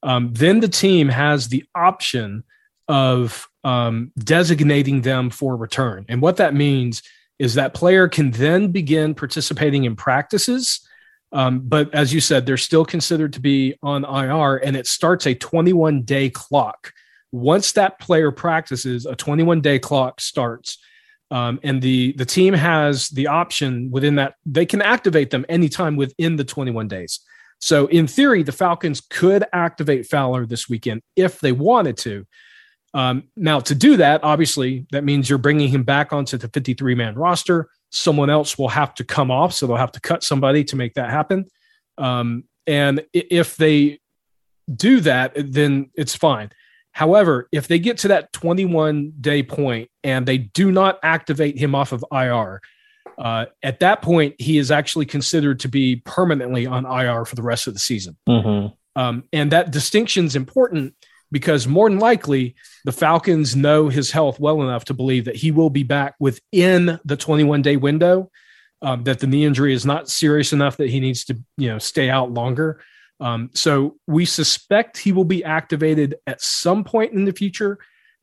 Um, 0.02 0.32
then 0.32 0.60
the 0.60 0.68
team 0.68 1.08
has 1.08 1.48
the 1.48 1.64
option 1.74 2.44
of 2.88 3.46
um, 3.62 4.12
designating 4.18 5.02
them 5.02 5.30
for 5.30 5.56
return. 5.56 6.06
And 6.08 6.22
what 6.22 6.38
that 6.38 6.54
means 6.54 7.02
is 7.38 7.54
that 7.54 7.74
player 7.74 8.08
can 8.08 8.30
then 8.32 8.72
begin 8.72 9.14
participating 9.14 9.84
in 9.84 9.96
practices. 9.96 10.86
Um, 11.32 11.60
but 11.60 11.92
as 11.94 12.12
you 12.12 12.20
said, 12.20 12.44
they're 12.44 12.56
still 12.56 12.84
considered 12.84 13.32
to 13.34 13.40
be 13.40 13.76
on 13.82 14.04
IR, 14.04 14.56
and 14.56 14.76
it 14.76 14.86
starts 14.86 15.26
a 15.26 15.34
21 15.34 16.02
day 16.02 16.28
clock. 16.28 16.92
Once 17.32 17.72
that 17.72 17.99
player 18.00 18.30
practices, 18.30 19.06
a 19.06 19.14
21 19.14 19.60
day 19.60 19.78
clock 19.78 20.20
starts. 20.20 20.78
Um, 21.32 21.60
and 21.62 21.80
the 21.80 22.12
the 22.14 22.25
team 22.25 22.54
has 22.54 23.08
the 23.10 23.28
option 23.28 23.90
within 23.92 24.16
that 24.16 24.34
they 24.44 24.66
can 24.66 24.82
activate 24.82 25.30
them 25.30 25.46
anytime 25.49 25.96
within 25.96 26.37
the 26.37 26.44
21 26.44 26.88
days. 26.88 27.20
So 27.60 27.87
in 27.87 28.06
theory, 28.06 28.42
the 28.42 28.52
Falcons 28.52 29.00
could 29.00 29.44
activate 29.52 30.06
Fowler 30.06 30.46
this 30.46 30.68
weekend 30.68 31.02
if 31.14 31.40
they 31.40 31.52
wanted 31.52 31.96
to. 31.99 32.26
Um, 32.94 33.25
now, 33.37 33.60
to 33.60 33.75
do 33.75 33.96
that, 33.99 34.25
obviously, 34.25 34.87
that 34.90 35.04
means 35.04 35.28
you're 35.28 35.38
bringing 35.38 35.68
him 35.68 35.84
back 35.84 36.12
onto 36.12 36.37
the 36.37 36.49
53 36.49 36.94
man 36.94 37.14
roster. 37.14 37.68
Someone 37.90 38.30
else 38.30 38.58
will 38.58 38.68
have 38.68 38.94
to 38.94 39.04
come 39.04 39.30
off, 39.30 39.52
so 39.52 39.66
they'll 39.66 39.76
have 39.76 39.92
to 39.92 40.00
cut 40.00 40.25
somebody 40.25 40.64
to 40.64 40.76
make 40.76 40.94
that 40.94 41.10
happen. 41.10 41.46
Um, 41.99 42.44
and 42.66 43.04
if 43.12 43.56
they 43.56 44.00
do 44.75 45.00
that, 45.00 45.32
then 45.37 45.90
it's 45.94 46.16
fine. 46.16 46.50
However, 46.92 47.49
if 47.52 47.68
they 47.68 47.78
get 47.78 47.99
to 47.99 48.09
that 48.09 48.32
21 48.32 49.12
day 49.20 49.42
point 49.42 49.90
and 50.02 50.26
they 50.26 50.38
do 50.38 50.70
not 50.70 50.99
activate 51.02 51.59
him 51.59 51.75
off 51.75 51.92
of 51.92 52.04
IR, 52.12 52.61
uh, 53.18 53.47
at 53.62 53.80
that 53.80 54.02
point, 54.02 54.35
he 54.38 54.59
is 54.59 54.70
actually 54.70 55.06
considered 55.06 55.61
to 55.61 55.68
be 55.68 55.97
permanently 56.04 56.66
on 56.66 56.87
IR 56.87 57.25
for 57.25 57.37
the 57.37 57.42
rest 57.42 57.66
of 57.66 57.75
the 57.75 57.80
season. 57.80 58.16
Mm-hmm. 58.28 58.75
Um, 59.00 59.25
and 59.32 59.52
that 59.52 59.70
distinction 59.70 60.25
is 60.25 60.37
important 60.37 60.94
because 61.30 61.66
more 61.66 61.88
than 61.88 61.99
likely 61.99 62.56
the 62.85 62.92
Falcons 62.92 63.54
know 63.54 63.88
his 63.88 64.11
health 64.11 64.40
well 64.40 64.62
enough 64.62 64.85
to 64.87 64.94
believe 64.94 65.26
that 65.26 65.37
he 65.37 65.50
will 65.50 65.70
be 65.70 65.82
back 65.82 66.14
within 66.18 66.99
the 67.04 67.16
21 67.16 67.62
day 67.62 67.76
window. 67.76 68.30
Um, 68.82 69.04
that 69.04 69.18
the 69.18 69.26
knee 69.26 69.44
injury 69.44 69.75
is 69.75 69.85
not 69.85 70.09
serious 70.09 70.54
enough 70.54 70.78
that 70.78 70.88
he 70.88 71.00
needs 71.00 71.26
to 71.26 71.38
you 71.59 71.68
know 71.68 71.78
stay 71.78 72.09
out 72.09 72.32
longer. 72.32 72.80
Um, 73.20 73.50
so 73.54 73.96
we 74.06 74.24
suspect 74.24 74.96
he 74.96 75.12
will 75.12 75.24
be 75.24 75.44
activated 75.44 76.16
at 76.26 76.40
some 76.40 76.84
point 76.84 77.12
in 77.12 77.24
the 77.24 77.32
future. 77.32 77.78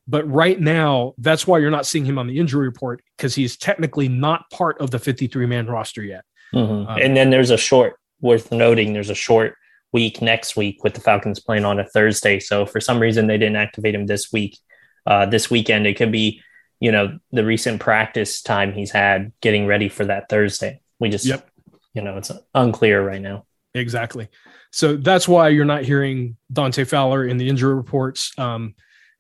But 0.08 0.30
right 0.30 0.60
now, 0.60 1.14
that's 1.18 1.46
why 1.46 1.60
you're 1.60 1.70
not 1.70 1.86
seeing 1.86 2.06
him 2.06 2.18
on 2.18 2.28
the 2.28 2.40
injury 2.40 2.66
report 2.66 3.04
because 3.18 3.36
he's 3.36 3.58
technically 3.58 4.08
not 4.08 4.50
part 4.52 4.80
of 4.80 4.90
the 4.90 5.00
53 5.00 5.46
man 5.46 5.68
roster 5.68 6.02
yet. 6.02 6.24
Mm-hmm. 6.54 6.90
Um, 6.90 6.98
and 7.02 7.16
then 7.16 7.30
there's 7.30 7.52
a 7.52 7.58
short 7.58 8.00
worth 8.22 8.52
noting 8.52 8.94
there's 8.94 9.10
a 9.10 9.16
short 9.16 9.56
week 9.94 10.22
next 10.22 10.56
week 10.56 10.84
with 10.84 10.94
the 10.94 11.02
Falcons 11.02 11.40
playing 11.40 11.66
on 11.66 11.80
a 11.80 11.86
Thursday. 11.86 12.40
So 12.40 12.66
for 12.66 12.80
some 12.80 13.00
reason 13.00 13.28
they 13.28 13.38
didn't 13.38 13.58
activate 13.58 13.96
him 13.96 14.06
this 14.06 14.32
week. 14.32 14.58
Uh, 15.06 15.26
this 15.26 15.50
weekend, 15.50 15.88
it 15.88 15.96
could 15.96 16.12
be, 16.12 16.42
you 16.80 16.92
know, 16.92 17.18
the 17.32 17.46
recent 17.46 17.80
practice 17.80 18.42
time 18.42 18.74
he's 18.74 18.92
had 18.92 19.32
getting 19.42 19.66
ready 19.66 19.88
for 19.88 20.06
that 20.06 20.28
Thursday. 20.30 20.82
We 21.00 21.10
just, 21.10 21.26
yep. 21.26 21.50
you 21.94 22.02
know, 22.02 22.18
it's 22.18 22.32
unclear 22.54 23.06
right 23.06 23.22
now. 23.22 23.46
Exactly. 23.74 24.30
So 24.72 24.96
that's 24.96 25.28
why 25.28 25.50
you're 25.50 25.66
not 25.66 25.84
hearing 25.84 26.38
Dante 26.52 26.84
Fowler 26.84 27.26
in 27.26 27.38
the 27.38 27.48
injury 27.48 27.74
reports. 27.74 28.32
Um, 28.38 28.76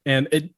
and 0.06 0.28
it, 0.32 0.54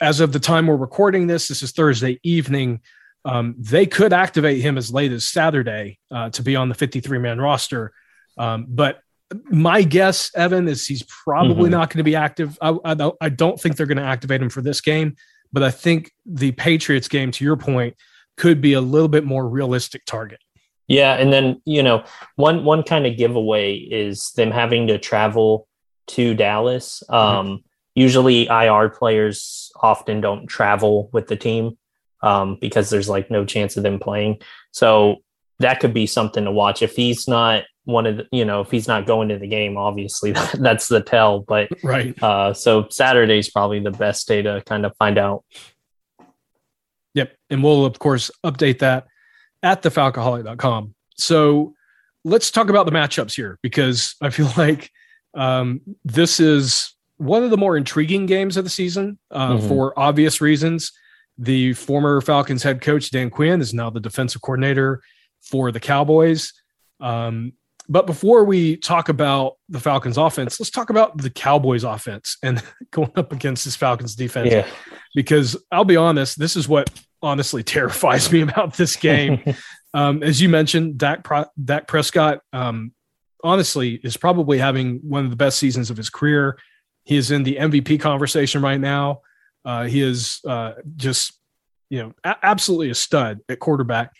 as 0.00 0.20
of 0.20 0.32
the 0.32 0.40
time 0.40 0.66
we're 0.66 0.76
recording 0.76 1.26
this, 1.26 1.48
this 1.48 1.62
is 1.62 1.72
Thursday 1.72 2.18
evening. 2.22 2.80
Um, 3.24 3.54
they 3.58 3.86
could 3.86 4.12
activate 4.12 4.62
him 4.62 4.78
as 4.78 4.92
late 4.92 5.12
as 5.12 5.26
Saturday 5.26 5.98
uh, 6.10 6.30
to 6.30 6.42
be 6.42 6.56
on 6.56 6.68
the 6.68 6.74
53 6.74 7.18
man 7.18 7.40
roster. 7.40 7.92
Um, 8.38 8.66
but 8.68 9.00
my 9.50 9.82
guess, 9.82 10.34
Evan, 10.34 10.68
is 10.68 10.86
he's 10.86 11.02
probably 11.02 11.64
mm-hmm. 11.64 11.72
not 11.72 11.90
going 11.90 11.98
to 11.98 12.04
be 12.04 12.16
active. 12.16 12.58
I, 12.60 12.76
I, 12.84 12.94
don't, 12.94 13.16
I 13.20 13.28
don't 13.28 13.60
think 13.60 13.76
they're 13.76 13.86
going 13.86 13.98
to 13.98 14.04
activate 14.04 14.42
him 14.42 14.48
for 14.48 14.62
this 14.62 14.80
game, 14.80 15.16
but 15.52 15.62
I 15.62 15.70
think 15.70 16.10
the 16.24 16.52
Patriots 16.52 17.08
game, 17.08 17.30
to 17.32 17.44
your 17.44 17.56
point, 17.56 17.94
could 18.36 18.60
be 18.60 18.72
a 18.72 18.80
little 18.80 19.08
bit 19.08 19.24
more 19.24 19.46
realistic 19.46 20.04
target. 20.06 20.40
Yeah, 20.90 21.14
and 21.14 21.32
then 21.32 21.62
you 21.64 21.84
know 21.84 22.02
one 22.34 22.64
one 22.64 22.82
kind 22.82 23.06
of 23.06 23.16
giveaway 23.16 23.76
is 23.76 24.32
them 24.32 24.50
having 24.50 24.88
to 24.88 24.98
travel 24.98 25.68
to 26.08 26.34
Dallas. 26.34 27.04
Mm-hmm. 27.08 27.14
Um, 27.14 27.46
mm-hmm. 27.46 27.56
Usually, 27.94 28.48
IR 28.48 28.88
players 28.88 29.70
often 29.80 30.20
don't 30.20 30.48
travel 30.48 31.08
with 31.12 31.28
the 31.28 31.36
team 31.36 31.78
um, 32.22 32.58
because 32.60 32.90
there's 32.90 33.08
like 33.08 33.30
no 33.30 33.44
chance 33.44 33.76
of 33.76 33.84
them 33.84 34.00
playing. 34.00 34.40
So 34.72 35.18
that 35.60 35.78
could 35.78 35.94
be 35.94 36.06
something 36.06 36.44
to 36.44 36.50
watch 36.50 36.82
if 36.82 36.96
he's 36.96 37.28
not 37.28 37.64
one 37.84 38.06
of 38.06 38.16
the, 38.16 38.26
you 38.32 38.44
know 38.44 38.60
if 38.60 38.70
he's 38.70 38.88
not 38.88 39.06
going 39.06 39.28
to 39.28 39.38
the 39.38 39.46
game 39.46 39.76
obviously 39.76 40.32
that's 40.54 40.86
the 40.88 41.00
tell 41.00 41.40
but 41.40 41.68
right 41.82 42.22
uh 42.22 42.52
so 42.52 42.86
saturday's 42.88 43.50
probably 43.50 43.80
the 43.80 43.90
best 43.90 44.28
day 44.28 44.42
to 44.42 44.62
kind 44.66 44.84
of 44.84 44.94
find 44.96 45.18
out 45.18 45.44
yep 47.14 47.34
and 47.48 47.64
we'll 47.64 47.86
of 47.86 47.98
course 47.98 48.30
update 48.44 48.78
that 48.80 49.06
at 49.62 49.82
thefalcoholic.com 49.82 50.94
so 51.16 51.74
let's 52.24 52.50
talk 52.50 52.68
about 52.68 52.86
the 52.86 52.92
matchups 52.92 53.34
here 53.34 53.58
because 53.62 54.14
i 54.20 54.30
feel 54.30 54.50
like 54.56 54.90
um 55.34 55.80
this 56.04 56.40
is 56.40 56.94
one 57.20 57.44
of 57.44 57.50
the 57.50 57.56
more 57.58 57.76
intriguing 57.76 58.24
games 58.24 58.56
of 58.56 58.64
the 58.64 58.70
season 58.70 59.18
uh, 59.30 59.50
mm-hmm. 59.50 59.68
for 59.68 59.96
obvious 59.98 60.40
reasons. 60.40 60.90
The 61.36 61.74
former 61.74 62.22
falcons 62.22 62.62
head 62.62 62.80
coach 62.80 63.10
dan 63.10 63.28
quinn 63.28 63.60
is 63.60 63.74
now 63.74 63.90
the 63.90 64.00
defensive 64.00 64.40
coordinator 64.40 65.02
for 65.42 65.70
the 65.70 65.80
cowboys. 65.80 66.54
Um, 66.98 67.52
but 67.90 68.06
before 68.06 68.44
we 68.44 68.76
talk 68.76 69.08
about 69.08 69.56
the 69.68 69.80
Falcons 69.80 70.16
offense, 70.16 70.60
let's 70.60 70.70
talk 70.70 70.90
about 70.90 71.18
the 71.18 71.28
Cowboys 71.28 71.82
offense 71.82 72.36
and 72.40 72.62
going 72.92 73.10
up 73.16 73.32
against 73.32 73.64
this 73.64 73.74
Falcons 73.74 74.14
defense. 74.14 74.52
Yeah. 74.52 74.66
Because 75.12 75.56
I'll 75.72 75.84
be 75.84 75.96
honest, 75.96 76.38
this 76.38 76.54
is 76.54 76.68
what 76.68 76.88
honestly 77.20 77.62
terrifies 77.64 78.30
me 78.30 78.42
about 78.42 78.74
this 78.74 78.94
game. 78.94 79.42
um, 79.94 80.22
as 80.22 80.40
you 80.40 80.48
mentioned, 80.48 80.98
Dak, 80.98 81.24
Pro- 81.24 81.50
Dak 81.62 81.88
Prescott, 81.88 82.42
um, 82.52 82.92
honestly, 83.42 84.00
is 84.04 84.16
probably 84.16 84.58
having 84.58 85.00
one 85.02 85.24
of 85.24 85.30
the 85.30 85.36
best 85.36 85.58
seasons 85.58 85.90
of 85.90 85.96
his 85.96 86.10
career. 86.10 86.56
He 87.02 87.16
is 87.16 87.32
in 87.32 87.42
the 87.42 87.56
MVP 87.56 87.98
conversation 87.98 88.62
right 88.62 88.80
now. 88.80 89.22
Uh, 89.64 89.86
he 89.86 90.00
is 90.00 90.40
uh, 90.46 90.74
just, 90.94 91.36
you 91.88 92.04
know, 92.04 92.12
a- 92.22 92.36
absolutely 92.44 92.90
a 92.90 92.94
stud 92.94 93.40
at 93.48 93.58
quarterback. 93.58 94.12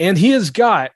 And 0.00 0.18
he 0.18 0.30
has 0.30 0.50
got 0.50 0.90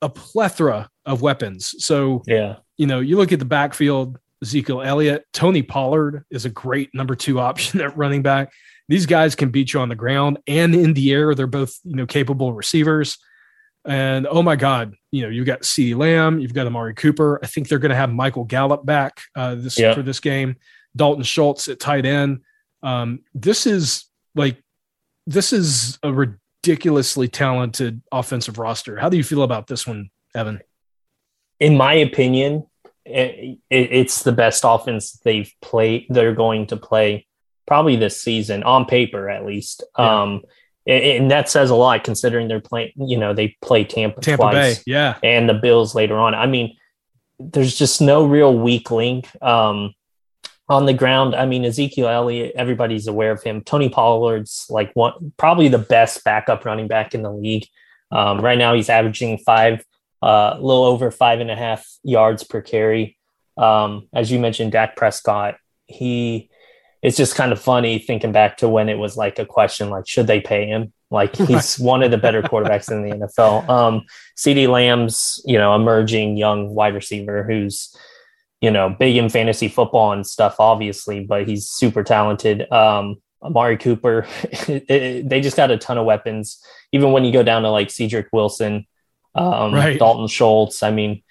a 0.00 0.08
plethora 0.08 0.88
of 1.06 1.22
weapons. 1.22 1.74
So, 1.84 2.22
yeah, 2.26 2.56
you 2.76 2.86
know, 2.86 3.00
you 3.00 3.16
look 3.16 3.32
at 3.32 3.38
the 3.38 3.44
backfield, 3.44 4.18
Ezekiel 4.42 4.82
Elliott, 4.82 5.26
Tony 5.32 5.62
Pollard 5.62 6.24
is 6.30 6.44
a 6.44 6.50
great 6.50 6.94
number 6.94 7.14
two 7.14 7.40
option 7.48 7.80
at 7.80 7.96
running 7.96 8.22
back. 8.22 8.52
These 8.88 9.06
guys 9.06 9.34
can 9.34 9.50
beat 9.50 9.72
you 9.72 9.80
on 9.80 9.88
the 9.88 9.94
ground 9.94 10.38
and 10.46 10.74
in 10.74 10.92
the 10.92 11.12
air. 11.12 11.34
They're 11.34 11.46
both, 11.46 11.78
you 11.84 11.96
know, 11.96 12.06
capable 12.06 12.52
receivers. 12.52 13.18
And 13.86 14.26
oh 14.26 14.42
my 14.42 14.56
God, 14.56 14.94
you 15.10 15.22
know, 15.22 15.28
you've 15.28 15.46
got 15.46 15.62
CeeDee 15.62 15.96
Lamb, 15.96 16.38
you've 16.38 16.54
got 16.54 16.66
Amari 16.66 16.94
Cooper. 16.94 17.38
I 17.42 17.46
think 17.46 17.68
they're 17.68 17.78
going 17.78 17.90
to 17.90 17.96
have 17.96 18.12
Michael 18.12 18.44
Gallup 18.44 18.84
back 18.84 19.20
uh, 19.36 19.54
this 19.54 19.78
yeah. 19.78 19.94
for 19.94 20.02
this 20.02 20.20
game. 20.20 20.56
Dalton 20.96 21.24
Schultz 21.24 21.68
at 21.68 21.80
tight 21.80 22.06
end. 22.06 22.40
Um, 22.82 23.20
this 23.34 23.66
is 23.66 24.04
like, 24.34 24.62
this 25.26 25.52
is 25.52 25.98
a 26.02 26.12
ridiculously 26.12 27.28
talented 27.28 28.02
offensive 28.12 28.58
roster. 28.58 28.96
How 28.96 29.08
do 29.08 29.16
you 29.16 29.24
feel 29.24 29.42
about 29.42 29.66
this 29.66 29.86
one, 29.86 30.10
Evan? 30.34 30.60
In 31.60 31.76
my 31.76 31.94
opinion, 31.94 32.66
it, 33.04 33.58
it's 33.70 34.22
the 34.22 34.32
best 34.32 34.62
offense 34.66 35.12
they've 35.24 35.52
played. 35.60 36.06
They're 36.08 36.34
going 36.34 36.66
to 36.68 36.76
play 36.76 37.26
probably 37.66 37.96
this 37.96 38.20
season 38.20 38.62
on 38.62 38.86
paper, 38.86 39.28
at 39.28 39.44
least. 39.44 39.84
Yeah. 39.98 40.22
Um, 40.22 40.42
and 40.86 41.30
that 41.30 41.48
says 41.48 41.70
a 41.70 41.74
lot 41.74 42.04
considering 42.04 42.48
they're 42.48 42.60
playing. 42.60 42.92
You 42.96 43.16
know, 43.16 43.32
they 43.32 43.56
play 43.62 43.84
Tampa, 43.84 44.20
Tampa 44.20 44.42
twice, 44.42 44.78
Bay, 44.78 44.82
yeah, 44.86 45.16
and 45.22 45.48
the 45.48 45.54
Bills 45.54 45.94
later 45.94 46.18
on. 46.18 46.34
I 46.34 46.46
mean, 46.46 46.76
there's 47.38 47.74
just 47.74 48.00
no 48.02 48.26
real 48.26 48.56
weak 48.56 48.90
link 48.90 49.26
um, 49.42 49.94
on 50.68 50.84
the 50.84 50.92
ground. 50.92 51.34
I 51.34 51.46
mean, 51.46 51.64
Ezekiel 51.64 52.08
Elliott, 52.08 52.52
everybody's 52.54 53.06
aware 53.06 53.32
of 53.32 53.42
him. 53.42 53.62
Tony 53.62 53.88
Pollard's 53.88 54.66
like 54.68 54.92
one, 54.92 55.32
probably 55.38 55.68
the 55.68 55.78
best 55.78 56.22
backup 56.22 56.66
running 56.66 56.86
back 56.86 57.14
in 57.14 57.22
the 57.22 57.32
league. 57.32 57.66
Um, 58.12 58.42
right 58.42 58.58
now, 58.58 58.74
he's 58.74 58.90
averaging 58.90 59.38
five 59.38 59.82
a 60.24 60.58
little 60.58 60.84
over 60.84 61.10
five 61.10 61.40
and 61.40 61.50
a 61.50 61.56
half 61.56 61.86
yards 62.02 62.44
per 62.44 62.62
carry. 62.62 63.18
Um, 63.56 64.08
as 64.14 64.32
you 64.32 64.38
mentioned, 64.38 64.72
Dak 64.72 64.96
Prescott, 64.96 65.56
he 65.86 66.50
it's 67.02 67.18
just 67.18 67.36
kind 67.36 67.52
of 67.52 67.60
funny 67.60 67.98
thinking 67.98 68.32
back 68.32 68.56
to 68.56 68.68
when 68.68 68.88
it 68.88 68.96
was 68.96 69.14
like 69.14 69.38
a 69.38 69.44
question 69.44 69.90
like, 69.90 70.08
should 70.08 70.26
they 70.26 70.40
pay 70.40 70.66
him? 70.66 70.90
Like 71.10 71.36
he's 71.48 71.78
one 71.78 72.02
of 72.02 72.10
the 72.10 72.16
better 72.16 72.40
quarterbacks 72.40 72.90
in 72.90 73.02
the 73.02 73.26
NFL. 73.26 73.68
Um, 73.68 74.06
CeeDee 74.38 74.68
Lamb's, 74.68 75.42
you 75.44 75.58
know, 75.58 75.74
emerging 75.74 76.38
young 76.38 76.74
wide 76.74 76.94
receiver 76.94 77.42
who's, 77.42 77.94
you 78.62 78.70
know, 78.70 78.88
big 78.88 79.18
in 79.18 79.28
fantasy 79.28 79.68
football 79.68 80.12
and 80.12 80.26
stuff, 80.26 80.56
obviously, 80.58 81.22
but 81.22 81.46
he's 81.46 81.68
super 81.68 82.02
talented. 82.02 82.72
Um, 82.72 83.16
Amari 83.42 83.76
Cooper, 83.76 84.26
it, 84.42 84.84
it, 84.88 85.28
they 85.28 85.42
just 85.42 85.58
got 85.58 85.70
a 85.70 85.76
ton 85.76 85.98
of 85.98 86.06
weapons. 86.06 86.64
Even 86.92 87.12
when 87.12 87.26
you 87.26 87.32
go 87.32 87.42
down 87.42 87.62
to 87.62 87.70
like 87.70 87.90
Cedric 87.90 88.28
Wilson, 88.32 88.86
um, 89.34 89.74
right. 89.74 89.98
Dalton 89.98 90.28
Schultz. 90.28 90.82
I 90.82 90.90
mean, 90.90 91.22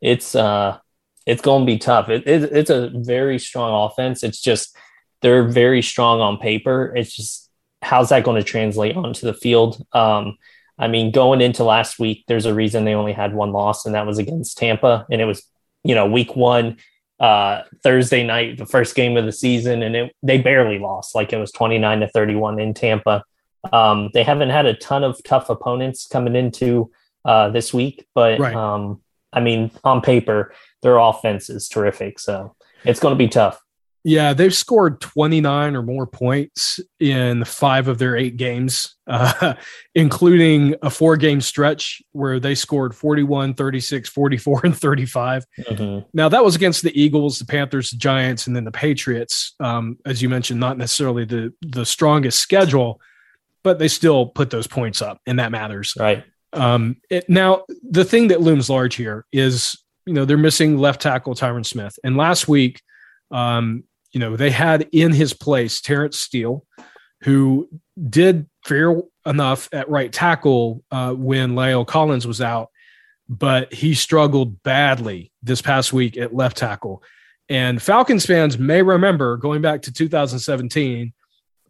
it's 0.00 0.34
uh, 0.34 0.78
it's 1.26 1.42
going 1.42 1.62
to 1.62 1.66
be 1.66 1.78
tough. 1.78 2.08
It, 2.08 2.26
it, 2.26 2.44
it's 2.52 2.70
a 2.70 2.90
very 2.94 3.38
strong 3.38 3.90
offense. 3.90 4.22
It's 4.22 4.40
just 4.40 4.76
they're 5.22 5.48
very 5.48 5.82
strong 5.82 6.20
on 6.20 6.38
paper. 6.38 6.92
It's 6.94 7.14
just 7.14 7.50
how's 7.82 8.08
that 8.10 8.24
going 8.24 8.42
to 8.42 8.48
translate 8.48 8.96
onto 8.96 9.26
the 9.26 9.34
field? 9.34 9.84
Um, 9.92 10.36
I 10.78 10.88
mean, 10.88 11.10
going 11.10 11.40
into 11.40 11.64
last 11.64 11.98
week, 11.98 12.24
there's 12.28 12.46
a 12.46 12.54
reason 12.54 12.84
they 12.84 12.94
only 12.94 13.12
had 13.12 13.34
one 13.34 13.52
loss, 13.52 13.86
and 13.86 13.94
that 13.94 14.06
was 14.06 14.18
against 14.18 14.58
Tampa, 14.58 15.06
and 15.10 15.20
it 15.20 15.24
was 15.24 15.42
you 15.84 15.94
know 15.94 16.06
week 16.06 16.36
one. 16.36 16.78
Uh, 17.18 17.62
Thursday 17.82 18.22
night, 18.26 18.58
the 18.58 18.66
first 18.66 18.94
game 18.94 19.16
of 19.16 19.24
the 19.24 19.32
season, 19.32 19.82
and 19.82 19.96
it, 19.96 20.14
they 20.22 20.36
barely 20.36 20.78
lost. 20.78 21.14
Like 21.14 21.32
it 21.32 21.38
was 21.38 21.50
29 21.50 22.00
to 22.00 22.08
31 22.08 22.60
in 22.60 22.74
Tampa. 22.74 23.24
Um, 23.72 24.10
they 24.12 24.22
haven't 24.22 24.50
had 24.50 24.66
a 24.66 24.74
ton 24.74 25.02
of 25.02 25.18
tough 25.24 25.48
opponents 25.48 26.06
coming 26.06 26.36
into 26.36 26.90
uh, 27.26 27.50
this 27.50 27.74
week, 27.74 28.06
but 28.14 28.38
right. 28.38 28.54
um, 28.54 29.02
I 29.32 29.40
mean, 29.40 29.70
on 29.84 30.00
paper, 30.00 30.54
their 30.82 30.96
offense 30.96 31.50
is 31.50 31.68
terrific. 31.68 32.18
So 32.18 32.54
it's 32.84 33.00
going 33.00 33.12
to 33.12 33.18
be 33.18 33.28
tough. 33.28 33.60
Yeah, 34.04 34.34
they've 34.34 34.54
scored 34.54 35.00
29 35.00 35.74
or 35.74 35.82
more 35.82 36.06
points 36.06 36.78
in 37.00 37.42
five 37.42 37.88
of 37.88 37.98
their 37.98 38.16
eight 38.16 38.36
games, 38.36 38.94
uh, 39.08 39.54
including 39.96 40.76
a 40.80 40.90
four 40.90 41.16
game 41.16 41.40
stretch 41.40 42.00
where 42.12 42.38
they 42.38 42.54
scored 42.54 42.94
41, 42.94 43.54
36, 43.54 44.08
44, 44.08 44.60
and 44.62 44.78
35. 44.78 45.44
Mm-hmm. 45.58 46.08
Now, 46.14 46.28
that 46.28 46.44
was 46.44 46.54
against 46.54 46.84
the 46.84 46.98
Eagles, 46.98 47.40
the 47.40 47.46
Panthers, 47.46 47.90
the 47.90 47.96
Giants, 47.96 48.46
and 48.46 48.54
then 48.54 48.62
the 48.62 48.70
Patriots. 48.70 49.56
Um, 49.58 49.98
as 50.06 50.22
you 50.22 50.28
mentioned, 50.28 50.60
not 50.60 50.78
necessarily 50.78 51.24
the, 51.24 51.52
the 51.62 51.84
strongest 51.84 52.38
schedule, 52.38 53.00
but 53.64 53.80
they 53.80 53.88
still 53.88 54.26
put 54.26 54.50
those 54.50 54.68
points 54.68 55.02
up, 55.02 55.20
and 55.26 55.40
that 55.40 55.50
matters. 55.50 55.94
Right. 55.98 56.24
Um, 56.52 56.96
it, 57.10 57.28
now, 57.28 57.64
the 57.82 58.04
thing 58.04 58.28
that 58.28 58.40
looms 58.40 58.70
large 58.70 58.94
here 58.94 59.26
is, 59.32 59.76
you 60.06 60.14
know, 60.14 60.24
they're 60.24 60.36
missing 60.36 60.78
left 60.78 61.02
tackle 61.02 61.34
Tyron 61.34 61.66
Smith. 61.66 61.98
And 62.04 62.16
last 62.16 62.48
week, 62.48 62.80
um, 63.30 63.84
you 64.12 64.20
know, 64.20 64.36
they 64.36 64.50
had 64.50 64.88
in 64.92 65.12
his 65.12 65.32
place 65.32 65.80
Terence 65.80 66.18
Steele, 66.18 66.64
who 67.22 67.68
did 68.08 68.48
fair 68.64 68.96
enough 69.26 69.68
at 69.72 69.88
right 69.88 70.12
tackle 70.12 70.82
uh, 70.90 71.12
when 71.12 71.54
La'el 71.54 71.86
Collins 71.86 72.26
was 72.26 72.40
out, 72.40 72.70
but 73.28 73.72
he 73.72 73.94
struggled 73.94 74.62
badly 74.62 75.32
this 75.42 75.60
past 75.60 75.92
week 75.92 76.16
at 76.16 76.34
left 76.34 76.56
tackle. 76.56 77.02
And 77.48 77.80
Falcons 77.80 78.26
fans 78.26 78.58
may 78.58 78.82
remember 78.82 79.36
going 79.36 79.62
back 79.62 79.82
to 79.82 79.92
2017, 79.92 81.12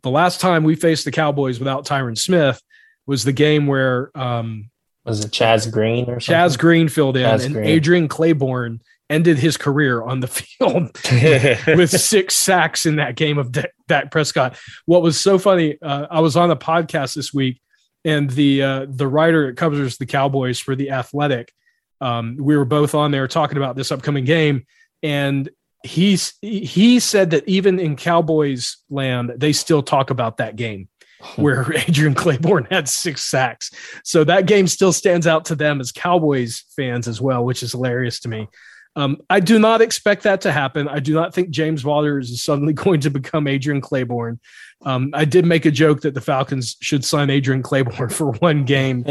the 0.02 0.10
last 0.10 0.40
time 0.40 0.64
we 0.64 0.74
faced 0.74 1.04
the 1.04 1.10
Cowboys 1.10 1.58
without 1.58 1.86
Tyron 1.86 2.16
Smith 2.16 2.62
was 3.06 3.24
the 3.24 3.32
game 3.32 3.66
where 3.66 4.10
um, 4.16 4.70
Was 5.04 5.24
it 5.24 5.30
Chaz 5.30 5.70
Green 5.70 6.08
or 6.10 6.20
something? 6.20 6.34
Chaz 6.40 6.58
Green 6.58 6.88
filled 6.88 7.16
in, 7.16 7.24
Chaz 7.24 7.44
and 7.44 7.54
Green. 7.54 7.66
Adrian 7.66 8.08
Clayborn 8.08 8.80
ended 9.08 9.38
his 9.38 9.56
career 9.56 10.02
on 10.02 10.20
the 10.20 10.26
field 10.28 10.98
with 11.76 11.90
six 11.90 12.36
sacks 12.36 12.86
in 12.86 12.96
that 12.96 13.16
game 13.16 13.38
of 13.38 13.52
Dak, 13.52 13.70
Dak 13.88 14.10
Prescott. 14.10 14.58
What 14.84 15.02
was 15.02 15.20
so 15.20 15.38
funny? 15.38 15.78
Uh, 15.80 16.06
I 16.10 16.20
was 16.20 16.36
on 16.36 16.50
a 16.50 16.56
podcast 16.56 17.14
this 17.14 17.32
week, 17.32 17.60
and 18.04 18.28
the 18.30 18.62
uh, 18.62 18.86
the 18.88 19.06
writer 19.06 19.46
that 19.46 19.56
covers 19.56 19.98
the 19.98 20.06
Cowboys 20.06 20.58
for 20.58 20.74
the 20.74 20.90
Athletic, 20.90 21.52
um, 22.00 22.36
we 22.38 22.56
were 22.56 22.64
both 22.64 22.94
on 22.94 23.10
there 23.10 23.28
talking 23.28 23.56
about 23.56 23.76
this 23.76 23.92
upcoming 23.92 24.24
game, 24.24 24.66
and 25.02 25.48
he's 25.84 26.34
he 26.42 26.98
said 26.98 27.30
that 27.30 27.48
even 27.48 27.78
in 27.78 27.96
Cowboys 27.96 28.78
land, 28.90 29.32
they 29.36 29.52
still 29.52 29.82
talk 29.82 30.10
about 30.10 30.38
that 30.38 30.56
game 30.56 30.88
where 31.36 31.72
Adrian 31.74 32.14
Clayborn 32.14 32.70
had 32.70 32.88
six 32.88 33.24
sacks. 33.24 33.70
So 34.04 34.24
that 34.24 34.46
game 34.46 34.66
still 34.66 34.92
stands 34.92 35.26
out 35.26 35.44
to 35.46 35.54
them 35.54 35.80
as 35.80 35.92
Cowboys 35.92 36.64
fans 36.74 37.08
as 37.08 37.20
well, 37.20 37.44
which 37.44 37.62
is 37.62 37.72
hilarious 37.72 38.20
to 38.20 38.28
me. 38.28 38.48
Um, 38.96 39.18
I 39.28 39.40
do 39.40 39.58
not 39.58 39.82
expect 39.82 40.22
that 40.22 40.40
to 40.40 40.52
happen. 40.52 40.88
I 40.88 41.00
do 41.00 41.12
not 41.12 41.34
think 41.34 41.50
James 41.50 41.82
Vaughters 41.82 42.30
is 42.30 42.42
suddenly 42.42 42.72
going 42.84 43.00
to 43.00 43.10
become 43.10 43.46
Adrian 43.46 43.82
Clayborn. 43.82 44.38
Um, 44.84 45.10
I 45.12 45.24
did 45.24 45.44
make 45.44 45.66
a 45.66 45.70
joke 45.70 46.00
that 46.00 46.14
the 46.14 46.20
Falcons 46.20 46.76
should 46.80 47.04
sign 47.04 47.30
Adrian 47.30 47.62
Clayborn 47.62 48.10
for 48.12 48.32
one 48.32 48.64
game, 48.64 49.04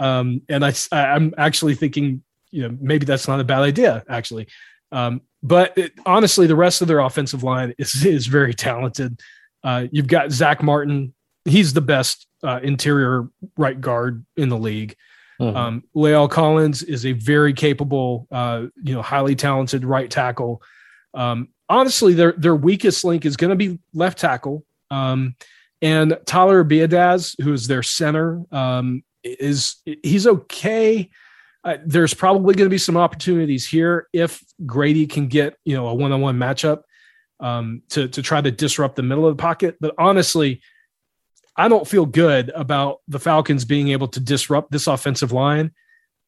um, 0.00 0.40
and 0.48 0.64
I, 0.64 0.72
I'm 0.92 1.34
actually 1.36 1.74
thinking, 1.74 2.22
you 2.50 2.62
know, 2.62 2.76
maybe 2.80 3.04
that's 3.04 3.28
not 3.28 3.40
a 3.40 3.44
bad 3.44 3.60
idea, 3.60 4.02
actually. 4.08 4.48
Um, 4.90 5.20
but 5.42 5.76
it, 5.76 5.92
honestly, 6.06 6.46
the 6.46 6.56
rest 6.56 6.80
of 6.80 6.88
their 6.88 7.00
offensive 7.00 7.42
line 7.42 7.74
is 7.78 8.04
is 8.04 8.26
very 8.26 8.54
talented. 8.54 9.20
Uh, 9.62 9.86
you've 9.90 10.06
got 10.06 10.30
Zach 10.32 10.62
Martin. 10.62 11.12
He's 11.46 11.72
the 11.72 11.80
best 11.80 12.26
uh, 12.42 12.60
interior 12.62 13.28
right 13.56 13.80
guard 13.80 14.24
in 14.36 14.48
the 14.48 14.58
league. 14.58 14.96
Mhm. 15.40 15.54
Um, 15.54 15.84
La'el 15.94 16.30
Collins 16.30 16.82
is 16.82 17.04
a 17.04 17.12
very 17.12 17.52
capable, 17.52 18.26
uh, 18.30 18.66
you 18.82 18.94
know, 18.94 19.02
highly 19.02 19.34
talented 19.34 19.84
right 19.84 20.10
tackle. 20.10 20.62
Um, 21.14 21.48
honestly, 21.68 22.14
their 22.14 22.32
their 22.32 22.56
weakest 22.56 23.04
link 23.04 23.24
is 23.24 23.36
going 23.36 23.50
to 23.50 23.56
be 23.56 23.78
left 23.92 24.18
tackle. 24.18 24.64
Um, 24.90 25.36
and 25.82 26.18
Tyler 26.24 26.64
Biadasz, 26.64 27.40
who 27.42 27.52
is 27.52 27.66
their 27.66 27.82
center, 27.82 28.42
um, 28.50 29.02
is 29.22 29.76
he's 30.02 30.26
okay. 30.26 31.10
Uh, 31.64 31.76
there's 31.84 32.14
probably 32.14 32.54
going 32.54 32.66
to 32.66 32.74
be 32.74 32.78
some 32.78 32.96
opportunities 32.96 33.66
here 33.66 34.06
if 34.12 34.42
Grady 34.64 35.06
can 35.06 35.26
get 35.26 35.56
you 35.64 35.74
know 35.76 35.88
a 35.88 35.94
one 35.94 36.12
on 36.12 36.20
one 36.20 36.38
matchup 36.38 36.82
um, 37.40 37.82
to 37.90 38.08
to 38.08 38.22
try 38.22 38.40
to 38.40 38.50
disrupt 38.50 38.96
the 38.96 39.02
middle 39.02 39.26
of 39.26 39.36
the 39.36 39.40
pocket. 39.42 39.76
But 39.80 39.94
honestly, 39.98 40.62
I 41.56 41.68
don't 41.68 41.88
feel 41.88 42.06
good 42.06 42.50
about 42.50 43.00
the 43.08 43.18
Falcons 43.18 43.64
being 43.64 43.88
able 43.88 44.08
to 44.08 44.20
disrupt 44.20 44.70
this 44.70 44.86
offensive 44.86 45.32
line. 45.32 45.72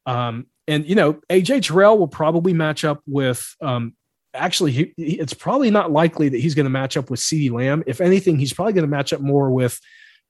Um, 0.05 0.47
and 0.67 0.85
you 0.87 0.95
know, 0.95 1.19
AJ 1.29 1.63
Terrell 1.63 1.97
will 1.97 2.07
probably 2.07 2.53
match 2.53 2.83
up 2.83 3.01
with. 3.07 3.55
Um, 3.61 3.95
actually, 4.33 4.71
he, 4.71 4.93
it's 4.97 5.33
probably 5.33 5.71
not 5.71 5.91
likely 5.91 6.29
that 6.29 6.39
he's 6.39 6.55
going 6.55 6.65
to 6.65 6.71
match 6.71 6.97
up 6.97 7.09
with 7.09 7.19
CeeDee 7.19 7.51
Lamb. 7.51 7.83
If 7.87 8.01
anything, 8.01 8.39
he's 8.39 8.53
probably 8.53 8.73
going 8.73 8.83
to 8.83 8.89
match 8.89 9.13
up 9.13 9.21
more 9.21 9.51
with 9.51 9.79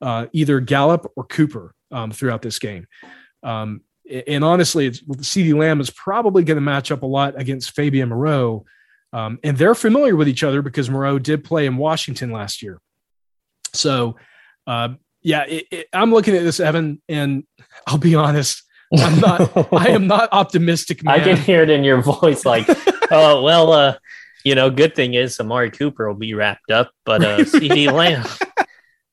uh, 0.01 0.27
either 0.33 0.59
Gallup 0.59 1.11
or 1.15 1.25
Cooper 1.25 1.73
um, 1.91 2.11
throughout 2.11 2.41
this 2.41 2.59
game. 2.59 2.87
Um, 3.43 3.81
and 4.27 4.43
honestly, 4.43 4.87
it's, 4.87 5.03
Lamb 5.37 5.81
is 5.81 5.89
probably 5.91 6.43
going 6.43 6.55
to 6.55 6.61
match 6.61 6.91
up 6.91 7.03
a 7.03 7.05
lot 7.05 7.39
against 7.39 7.75
Fabian 7.75 8.09
Moreau. 8.09 8.65
Um, 9.13 9.39
and 9.43 9.57
they're 9.57 9.75
familiar 9.75 10.15
with 10.15 10.27
each 10.27 10.43
other 10.43 10.61
because 10.61 10.89
Moreau 10.89 11.19
did 11.19 11.43
play 11.43 11.65
in 11.65 11.77
Washington 11.77 12.31
last 12.31 12.61
year. 12.61 12.79
So, 13.73 14.15
uh, 14.69 14.89
yeah, 15.21 15.45
it, 15.47 15.65
it, 15.71 15.87
I'm 15.91 16.13
looking 16.13 16.35
at 16.35 16.43
this, 16.43 16.59
Evan, 16.59 17.01
and 17.09 17.43
I'll 17.87 17.97
be 17.97 18.15
honest, 18.15 18.63
I'm 18.95 19.19
not, 19.19 19.73
I 19.73 19.89
am 19.89 20.07
not 20.07 20.29
optimistic, 20.31 21.03
man. 21.03 21.19
I 21.19 21.23
can 21.23 21.37
hear 21.37 21.63
it 21.63 21.69
in 21.69 21.83
your 21.83 22.01
voice, 22.01 22.45
like, 22.45 22.67
oh 23.11 23.41
well, 23.41 23.73
uh, 23.73 23.95
you 24.45 24.55
know, 24.55 24.69
good 24.69 24.95
thing 24.95 25.15
is 25.15 25.39
Amari 25.39 25.71
Cooper 25.71 26.07
will 26.07 26.19
be 26.19 26.33
wrapped 26.35 26.71
up, 26.71 26.91
but 27.03 27.23
uh, 27.23 27.37
CeeDee 27.39 27.91
Lamb. 27.91 28.25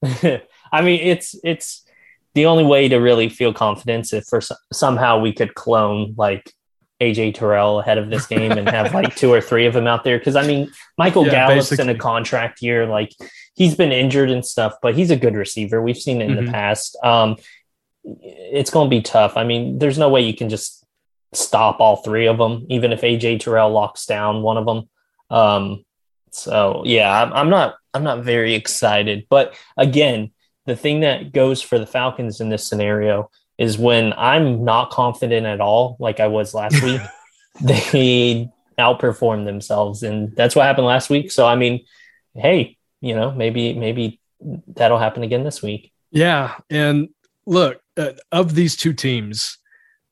I 0.73 0.83
mean, 0.83 1.01
it's 1.01 1.35
it's 1.43 1.85
the 2.35 2.47
only 2.47 2.65
way 2.65 2.89
to 2.89 2.97
really 2.97 3.31
feel 3.31 3.55
confidence 3.55 4.13
if 4.13 4.25
for 4.27 4.41
somehow 4.73 5.19
we 5.19 5.33
could 5.33 5.55
clone 5.55 6.15
like 6.19 6.53
AJ 7.01 7.35
Terrell 7.35 7.81
ahead 7.81 7.99
of 7.99 8.09
this 8.11 8.27
game 8.27 8.53
and 8.53 8.69
have 8.69 8.95
like 8.95 9.15
two 9.17 9.33
or 9.33 9.41
three 9.41 9.67
of 9.67 9.75
them 9.75 9.87
out 9.87 10.03
there. 10.05 10.19
Because 10.19 10.37
I 10.37 10.47
mean, 10.47 10.71
Michael 10.97 11.27
Yeah, 11.27 11.49
Gallup's 11.49 11.73
in 11.73 11.89
a 11.89 11.95
contract 11.95 12.63
year, 12.63 12.87
like 12.87 13.13
he's 13.55 13.75
been 13.75 13.93
injured 13.93 14.31
and 14.31 14.45
stuff, 14.45 14.75
but 14.83 14.95
he's 14.95 15.11
a 15.11 15.17
good 15.17 15.35
receiver. 15.35 15.83
We've 15.83 15.97
seen 15.99 16.21
it 16.23 16.31
in 16.31 16.37
Mhm. 16.37 16.47
the 16.47 16.53
past. 16.53 16.97
Um, 17.03 17.37
it's 18.05 18.71
going 18.71 18.87
to 18.89 18.97
be 18.97 19.03
tough. 19.03 19.37
I 19.37 19.45
mean, 19.45 19.79
there's 19.79 19.99
no 19.99 20.09
way 20.09 20.21
you 20.23 20.35
can 20.35 20.49
just 20.49 20.85
stop 21.33 21.81
all 21.81 21.97
three 21.97 22.27
of 22.27 22.39
them, 22.39 22.65
even 22.71 22.93
if 22.93 23.03
AJ 23.03 23.41
Terrell 23.41 23.71
locks 23.71 24.07
down 24.07 24.43
one 24.43 24.57
of 24.57 24.65
them. 24.65 24.89
Um, 25.29 25.85
so 26.31 26.83
yeah, 26.87 27.23
I'm, 27.23 27.33
I'm 27.33 27.51
not 27.51 27.77
I'm 27.93 28.05
not 28.05 28.23
very 28.25 28.55
excited. 28.55 29.27
But 29.29 29.55
again, 29.77 30.31
the 30.67 30.77
thing 30.77 31.01
that 31.01 31.33
goes 31.33 31.63
for 31.63 31.79
the 31.79 31.87
Falcons 31.87 32.41
in 32.41 32.49
this 32.49 32.67
scenario 32.67 33.31
is 33.59 33.79
when 33.79 34.13
I'm 34.17 34.65
not 34.65 34.91
confident 34.91 35.47
at 35.47 35.61
all, 35.61 35.97
like 35.99 36.21
I 36.21 36.27
was 36.27 36.55
last 36.55 36.83
week, 36.83 37.01
they 37.61 38.51
outperform 38.79 39.45
themselves, 39.45 40.03
and 40.03 40.35
that's 40.37 40.55
what 40.55 40.67
happened 40.67 40.87
last 40.87 41.11
week. 41.11 41.31
So 41.33 41.47
I 41.47 41.57
mean, 41.57 41.85
hey, 42.35 42.77
you 43.01 43.15
know, 43.15 43.31
maybe 43.33 43.73
maybe 43.75 44.21
that'll 44.69 44.99
happen 44.99 45.23
again 45.23 45.45
this 45.45 45.63
week. 45.63 45.93
Yeah, 46.11 46.55
and 46.71 47.09
look, 47.47 47.81
uh, 47.97 48.13
of 48.31 48.55
these 48.55 48.77
two 48.77 48.93
teams, 48.93 49.59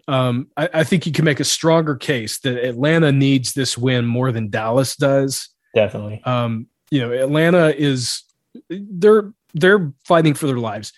um, 0.08 0.48
I, 0.56 0.68
I 0.72 0.84
think 0.84 1.06
you 1.06 1.12
can 1.12 1.24
make 1.24 1.40
a 1.40 1.44
stronger 1.44 1.96
case 1.96 2.38
that 2.40 2.64
Atlanta 2.64 3.12
needs 3.12 3.52
this 3.52 3.76
win 3.76 4.06
more 4.06 4.32
than 4.32 4.50
Dallas 4.50 4.96
does. 4.96 5.50
Definitely. 5.74 6.22
Um, 6.24 6.66
you 6.90 7.00
know, 7.00 7.12
Atlanta 7.12 7.74
is 7.76 8.22
they're 8.70 9.32
they're 9.52 9.92
fighting 10.04 10.34
for 10.34 10.46
their 10.46 10.58
lives 10.58 10.92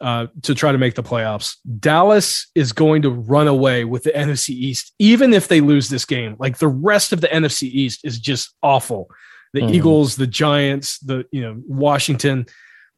uh, 0.00 0.26
to 0.42 0.54
try 0.54 0.72
to 0.72 0.78
make 0.78 0.94
the 0.94 1.02
playoffs. 1.02 1.56
Dallas 1.80 2.48
is 2.54 2.72
going 2.72 3.02
to 3.02 3.10
run 3.10 3.48
away 3.48 3.84
with 3.84 4.02
the 4.02 4.10
NFC 4.10 4.50
East, 4.50 4.92
even 4.98 5.32
if 5.32 5.48
they 5.48 5.60
lose 5.60 5.88
this 5.88 6.04
game. 6.04 6.36
Like 6.38 6.58
the 6.58 6.68
rest 6.68 7.12
of 7.12 7.20
the 7.20 7.28
NFC 7.28 7.62
East 7.64 8.00
is 8.04 8.18
just 8.18 8.54
awful. 8.62 9.08
The 9.54 9.60
Mhm. 9.62 9.74
Eagles, 9.74 10.16
the 10.16 10.26
Giants, 10.26 10.98
the 10.98 11.24
you 11.32 11.40
know 11.40 11.62
Washington, 11.66 12.46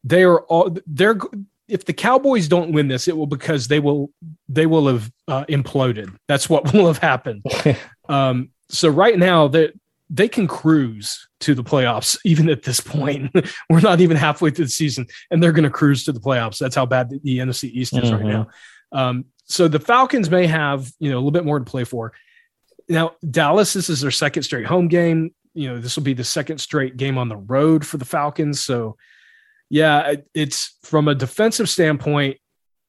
they 0.05 0.25
are 0.25 0.41
all 0.43 0.77
they're. 0.87 1.17
If 1.69 1.85
the 1.85 1.93
Cowboys 1.93 2.49
don't 2.49 2.73
win 2.73 2.89
this, 2.89 3.09
it 3.09 3.17
will 3.17 3.27
because 3.27 3.69
they 3.69 3.79
will 3.79 4.11
they 4.49 4.65
will 4.67 4.89
have 4.89 5.13
uh, 5.29 5.45
imploded. 5.45 6.17
That's 6.27 6.49
what 6.49 6.73
will 6.75 6.87
have 6.87 6.99
happened. 6.99 7.45
Um, 8.09 8.53
so 8.71 8.89
right 8.89 9.19
now 9.19 9.49
they 9.49 9.71
they 10.11 10.29
can 10.29 10.47
cruise 10.47 11.29
to 11.41 11.55
the 11.55 11.63
playoffs 11.65 12.17
even 12.25 12.49
at 12.49 12.63
this 12.63 12.81
point. 12.81 13.31
We're 13.71 13.81
not 13.81 14.01
even 14.01 14.17
halfway 14.17 14.51
through 14.51 14.67
the 14.67 14.71
season, 14.71 15.07
and 15.31 15.43
they're 15.43 15.53
going 15.53 15.65
to 15.65 15.71
cruise 15.71 16.05
to 16.05 16.13
the 16.13 16.21
playoffs. 16.21 16.59
That's 16.59 16.75
how 16.77 16.87
bad 16.87 17.11
the, 17.11 17.19
the 17.23 17.39
NFC 17.39 17.65
East 17.71 17.97
is 17.97 18.11
right 18.13 18.23
Mhm. 18.23 18.27
now. 18.29 18.49
Um, 18.93 19.25
so 19.45 19.69
the 19.69 19.81
Falcons 19.81 20.31
may 20.31 20.47
have 20.47 20.91
you 20.99 21.11
know 21.11 21.17
a 21.17 21.21
little 21.21 21.31
bit 21.31 21.45
more 21.45 21.59
to 21.59 21.65
play 21.65 21.85
for. 21.85 22.13
Now 22.89 23.13
Dallas, 23.31 23.73
this 23.75 23.91
is 23.91 24.01
their 24.01 24.11
second 24.11 24.45
straight 24.45 24.67
home 24.67 24.89
game. 24.89 25.35
You 25.55 25.69
know 25.69 25.79
this 25.79 25.97
will 25.97 26.05
be 26.05 26.15
the 26.15 26.25
second 26.25 26.59
straight 26.59 26.97
game 26.97 27.19
on 27.19 27.29
the 27.29 27.37
road 27.37 27.87
for 27.87 27.97
the 27.99 28.05
Falcons. 28.05 28.61
So 28.65 28.97
yeah, 29.71 30.11
it- 30.13 30.29
it's 30.35 30.77
from 30.83 31.09
a 31.09 31.15
defensive 31.15 31.69
standpoint, 31.69 32.39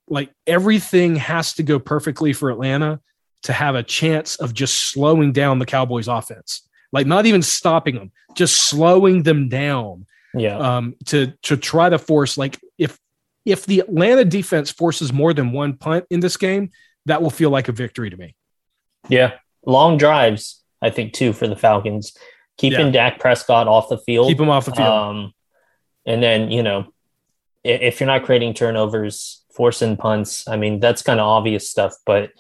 like 0.07 0.31
everything 0.47 1.17
has 1.17 1.53
to 1.55 1.63
go 1.63 1.79
perfectly 1.79 2.31
for 2.31 2.49
Atlanta 2.49 3.01
to 3.43 3.53
have 3.53 3.75
a 3.75 3.83
chance 3.83 4.35
of 4.37 4.53
just 4.53 4.91
slowing 4.91 5.31
down 5.33 5.59
the 5.59 5.65
Cowboys 5.65 6.07
offense. 6.07 6.67
Like 6.91 7.07
not 7.07 7.25
even 7.25 7.41
stopping 7.41 7.95
them, 7.95 8.11
just 8.35 8.67
slowing 8.69 9.23
them 9.23 9.49
down 9.49 10.05
Yeah. 10.33 10.57
um, 10.57 10.95
to 11.05 11.33
to 11.43 11.57
try 11.57 11.89
to 11.89 11.97
force 11.99 12.37
like 12.37 12.59
if 12.77 12.97
if 13.45 13.65
the 13.65 13.79
Atlanta 13.79 14.25
defense 14.25 14.71
forces 14.71 15.13
more 15.13 15.33
than 15.33 15.51
one 15.51 15.73
punt 15.77 16.05
in 16.09 16.19
this 16.19 16.37
game, 16.37 16.69
that 17.05 17.21
will 17.21 17.29
feel 17.29 17.49
like 17.49 17.67
a 17.67 17.71
victory 17.71 18.09
to 18.09 18.17
me. 18.17 18.35
Yeah. 19.07 19.33
Long 19.65 19.97
drives, 19.97 20.61
I 20.81 20.89
think, 20.89 21.13
too, 21.13 21.33
for 21.33 21.47
the 21.47 21.55
Falcons. 21.55 22.15
Keeping 22.57 22.87
Yeah. 22.87 22.91
Dak 23.09 23.19
Prescott 23.19 23.67
off 23.67 23.89
the 23.89 23.97
field. 23.97 24.27
Keep 24.27 24.37
them 24.37 24.49
off 24.49 24.65
the 24.65 24.75
field. 24.75 24.87
Um, 24.87 25.33
and 26.05 26.21
then, 26.21 26.51
you 26.51 26.61
know, 26.63 26.91
if 27.63 27.99
you're 27.99 28.07
not 28.07 28.23
creating 28.23 28.53
turnovers, 28.53 29.43
forcing 29.55 29.95
punts, 29.97 30.47
I 30.47 30.55
mean, 30.57 30.79
that's 30.79 31.01
kind 31.01 31.19
of 31.19 31.25
obvious 31.27 31.69
stuff, 31.69 31.93
but 32.05 32.31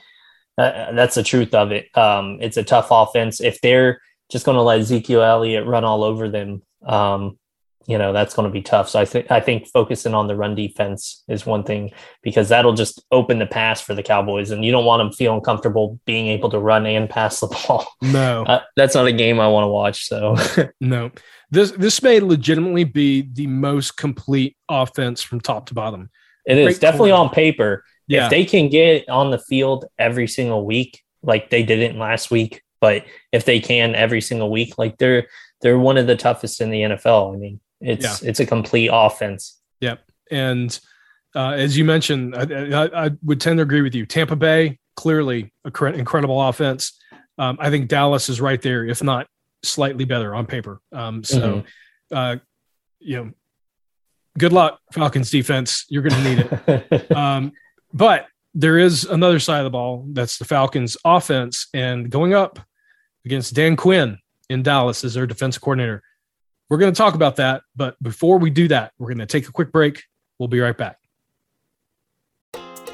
uh, 0.57 0.91
that's 0.93 1.15
the 1.15 1.23
truth 1.23 1.53
of 1.53 1.71
it. 1.71 1.87
Um, 1.97 2.37
it's 2.41 2.57
a 2.57 2.63
tough 2.63 2.87
offense. 2.91 3.39
If 3.41 3.61
they're 3.61 4.01
just 4.29 4.45
going 4.45 4.55
to 4.55 4.61
let 4.61 4.79
Ezekiel 4.79 5.21
Elliott 5.23 5.65
run 5.65 5.83
all 5.83 6.03
over 6.03 6.29
them, 6.29 6.61
um, 6.85 7.37
you 7.87 7.97
know, 7.97 8.13
that's 8.13 8.35
going 8.35 8.47
to 8.47 8.51
be 8.53 8.61
tough. 8.61 8.87
So 8.89 8.99
I 8.99 9.05
think 9.05 9.31
I 9.31 9.39
think 9.39 9.67
focusing 9.67 10.13
on 10.13 10.27
the 10.27 10.35
run 10.35 10.53
defense 10.53 11.23
is 11.27 11.45
one 11.45 11.63
thing 11.63 11.91
because 12.21 12.49
that'll 12.49 12.73
just 12.75 13.01
open 13.11 13.39
the 13.39 13.47
pass 13.47 13.81
for 13.81 13.95
the 13.95 14.03
Cowboys, 14.03 14.51
and 14.51 14.63
you 14.63 14.71
don't 14.71 14.85
want 14.85 14.99
them 14.99 15.11
feeling 15.11 15.41
comfortable 15.41 15.99
being 16.05 16.27
able 16.27 16.49
to 16.51 16.59
run 16.59 16.85
and 16.85 17.09
pass 17.09 17.39
the 17.39 17.47
ball. 17.67 17.87
no, 18.01 18.43
Uh, 18.43 18.61
that's 18.75 18.93
not 18.95 19.07
a 19.07 19.11
game 19.11 19.39
I 19.39 19.47
want 19.47 19.63
to 19.63 19.69
watch. 19.69 20.07
So 20.07 20.35
no. 20.81 21.11
This 21.51 21.71
this 21.71 22.03
may 22.03 22.19
legitimately 22.19 22.83
be 22.83 23.21
the 23.21 23.47
most 23.47 23.97
complete 23.97 24.55
offense 24.69 25.23
from 25.23 25.41
top 25.41 25.65
to 25.67 25.73
bottom. 25.73 26.11
it 26.45 26.59
is 26.59 26.65
Great 26.77 26.81
definitely 26.81 27.09
corner. 27.09 27.23
on 27.29 27.33
paper. 27.33 27.83
Yeah. 28.07 28.25
If 28.25 28.29
they 28.29 28.45
can 28.45 28.69
get 28.69 29.09
on 29.09 29.31
the 29.31 29.39
field 29.39 29.85
every 29.97 30.27
single 30.27 30.63
week, 30.63 31.01
like 31.23 31.49
they 31.49 31.63
didn't 31.63 31.97
last 31.97 32.29
week, 32.29 32.61
but 32.81 33.05
if 33.31 33.45
they 33.45 33.59
can 33.59 33.95
every 33.95 34.21
single 34.21 34.49
week, 34.49 34.77
like 34.77 34.97
they're 34.97 35.27
they're 35.61 35.79
one 35.79 35.97
of 35.97 36.07
the 36.07 36.15
toughest 36.15 36.61
in 36.61 36.69
the 36.69 36.81
NFL. 36.81 37.33
I 37.33 37.37
mean, 37.37 37.59
it's 37.81 38.21
yeah. 38.23 38.29
it's 38.29 38.39
a 38.39 38.45
complete 38.45 38.89
offense. 38.91 39.59
Yep. 39.81 40.01
And 40.31 40.79
uh, 41.35 41.51
as 41.51 41.77
you 41.77 41.85
mentioned, 41.85 42.35
I, 42.35 42.43
I, 42.43 43.05
I, 43.05 43.11
would 43.23 43.39
tend 43.39 43.57
to 43.57 43.63
agree 43.63 43.81
with 43.81 43.95
you. 43.95 44.05
Tampa 44.05 44.35
Bay, 44.35 44.79
clearly 44.95 45.53
a 45.63 45.71
cre- 45.71 45.89
incredible 45.89 46.41
offense. 46.41 46.97
Um, 47.37 47.57
I 47.59 47.69
think 47.69 47.87
Dallas 47.87 48.29
is 48.29 48.41
right 48.41 48.61
there, 48.61 48.85
if 48.85 49.03
not 49.03 49.27
slightly 49.63 50.05
better 50.05 50.35
on 50.35 50.45
paper. 50.45 50.81
Um, 50.91 51.23
so, 51.23 51.39
mm-hmm. 51.39 52.15
uh, 52.15 52.35
you 52.99 53.17
know, 53.17 53.31
good 54.37 54.53
luck, 54.53 54.79
Falcons 54.91 55.29
defense. 55.29 55.85
You're 55.89 56.03
going 56.03 56.23
to 56.23 56.35
need 56.35 56.61
it. 56.67 57.11
um, 57.15 57.51
but 57.93 58.27
there 58.53 58.77
is 58.77 59.05
another 59.05 59.39
side 59.39 59.59
of 59.59 59.65
the 59.65 59.69
ball. 59.69 60.05
That's 60.09 60.37
the 60.37 60.45
Falcons 60.45 60.97
offense, 61.05 61.67
and 61.73 62.09
going 62.09 62.33
up 62.33 62.59
against 63.25 63.53
Dan 63.53 63.75
Quinn 63.75 64.17
in 64.49 64.63
Dallas 64.63 65.03
as 65.03 65.13
their 65.13 65.27
defense 65.27 65.57
coordinator. 65.57 66.01
We're 66.69 66.77
going 66.77 66.93
to 66.93 66.97
talk 66.97 67.15
about 67.15 67.37
that, 67.37 67.63
but 67.75 68.01
before 68.01 68.37
we 68.37 68.49
do 68.49 68.67
that, 68.67 68.93
we're 68.99 69.07
going 69.07 69.19
to 69.19 69.25
take 69.25 69.47
a 69.47 69.51
quick 69.51 69.71
break. 69.71 70.03
We'll 70.37 70.49
be 70.49 70.59
right 70.59 70.77
back. 70.77 70.97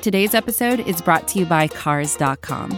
Today's 0.01 0.33
episode 0.33 0.81
is 0.81 1.01
brought 1.01 1.27
to 1.29 1.39
you 1.39 1.45
by 1.45 1.67
Cars.com. 1.67 2.77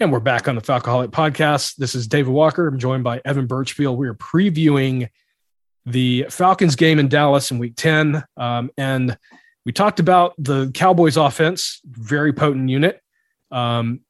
And 0.00 0.10
we're 0.10 0.18
back 0.18 0.48
on 0.48 0.56
the 0.56 0.60
Falcoholic 0.60 1.10
podcast. 1.10 1.76
This 1.76 1.94
is 1.94 2.08
David 2.08 2.32
Walker. 2.32 2.66
I'm 2.66 2.80
joined 2.80 3.04
by 3.04 3.22
Evan 3.24 3.46
Birchfield. 3.46 3.96
We 3.96 4.08
are 4.08 4.14
previewing 4.14 5.08
the 5.86 6.26
Falcons 6.30 6.74
game 6.74 6.98
in 6.98 7.06
Dallas 7.06 7.52
in 7.52 7.58
week 7.58 7.74
10. 7.76 8.24
Um, 8.36 8.72
and 8.76 9.16
we 9.64 9.70
talked 9.70 10.00
about 10.00 10.34
the 10.36 10.72
Cowboys 10.74 11.16
offense, 11.16 11.80
very 11.84 12.32
potent 12.32 12.70
unit. 12.70 13.00
Um, 13.52 14.00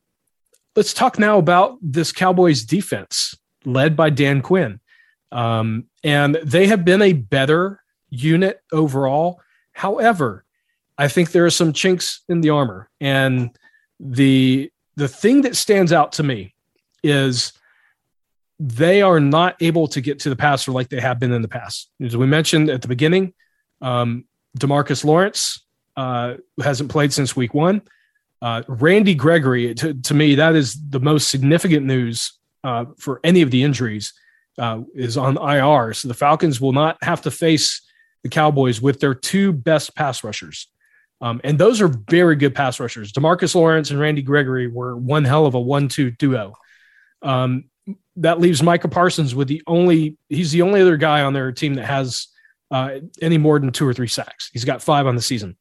let's 0.75 0.95
talk 0.95 1.19
now 1.19 1.37
about 1.37 1.77
this 1.83 2.13
Cowboys 2.13 2.65
defense 2.65 3.35
led 3.67 3.95
by 3.95 4.09
Dan 4.09 4.41
Quinn. 4.41 4.81
Um, 5.33 5.85
and 6.03 6.37
they 6.37 6.67
have 6.67 6.87
been 6.87 7.03
a 7.03 7.13
better 7.13 7.83
unit 8.09 8.59
overall. 8.73 9.39
However, 9.73 10.47
I 10.97 11.09
think 11.09 11.33
there 11.33 11.45
are 11.45 11.51
some 11.51 11.75
chinks 11.75 12.23
in 12.27 12.41
the 12.41 12.51
armor. 12.51 12.89
And 13.03 13.51
the 14.01 14.71
the 14.97 15.09
thing 15.09 15.43
that 15.43 15.57
stands 15.57 15.93
out 15.93 16.13
to 16.13 16.23
me 16.23 16.55
is 17.03 17.53
they 18.61 19.03
are 19.03 19.21
not 19.21 19.57
able 19.61 19.89
to 19.89 20.01
get 20.01 20.21
to 20.21 20.31
the 20.31 20.37
passer 20.37 20.71
like 20.71 20.89
they 20.89 21.01
have 21.01 21.19
been 21.19 21.33
in 21.33 21.43
the 21.43 21.49
past. 21.49 21.91
As 22.01 22.17
we 22.17 22.27
mentioned 22.27 22.71
at 22.71 22.83
the 22.83 22.89
beginning, 22.89 23.35
um, 23.81 24.25
Demarcus 24.59 25.05
Lawrence 25.05 25.65
uh, 25.97 26.35
hasn't 26.63 26.91
played 26.91 27.13
since 27.13 27.35
week 27.35 27.55
one. 27.55 27.83
Uh, 28.41 28.63
Randy 28.69 29.15
Gregory, 29.15 29.75
to, 29.75 29.95
to, 29.95 30.15
me, 30.15 30.35
that 30.37 30.55
is 30.55 30.77
the 30.91 31.01
most 31.01 31.29
significant 31.29 31.87
news 31.87 32.39
uh, 32.63 32.85
for 32.99 33.21
any 33.25 33.43
of 33.43 33.51
the 33.51 33.63
injuries, 33.63 34.13
uh, 34.59 34.81
is 34.95 35.17
on 35.17 35.37
IR. 35.37 35.95
So 35.95 36.09
the 36.09 36.15
Falcons 36.15 36.61
will 36.61 36.73
not 36.73 37.03
have 37.03 37.23
to 37.23 37.31
face 37.31 37.81
the 38.23 38.29
Cowboys 38.29 38.81
with 38.81 39.01
their 39.01 39.15
two 39.15 39.53
best 39.53 39.95
pass 39.95 40.23
rushers. 40.23 40.69
Um, 41.25 41.41
and 41.43 41.59
those 41.59 41.81
are 41.81 41.89
very 41.89 42.37
good 42.37 42.55
pass 42.55 42.79
rushers. 42.79 43.11
Demarcus 43.11 43.55
Lawrence 43.55 43.91
and 43.91 43.99
Randy 43.99 44.21
Gregory 44.21 44.67
were 44.67 44.95
one 44.95 45.25
hell 45.25 45.47
of 45.47 45.55
a 45.55 45.61
one-two 45.61 46.11
duo. 46.11 46.53
Um, 47.23 47.65
that 48.17 48.41
leaves 48.41 48.63
Micah 48.63 48.89
Parsons 48.89 49.35
with 49.35 49.49
the 49.49 49.63
only 49.67 50.19
he's 50.29 50.53
the 50.53 50.61
only 50.61 50.83
other 50.83 50.99
guy 50.99 51.23
on 51.23 51.33
their 51.33 51.51
team 51.51 51.75
that 51.75 51.87
has 51.87 52.29
uh, 52.71 52.97
any 53.23 53.39
more 53.39 53.59
than 53.59 53.73
two 53.73 53.89
or 53.89 53.95
three 53.95 54.07
sacks. 54.07 54.51
He's 54.53 54.67
got 54.67 54.83
five 54.83 55.07
on 55.07 55.17
the 55.17 55.23
season. 55.23 55.57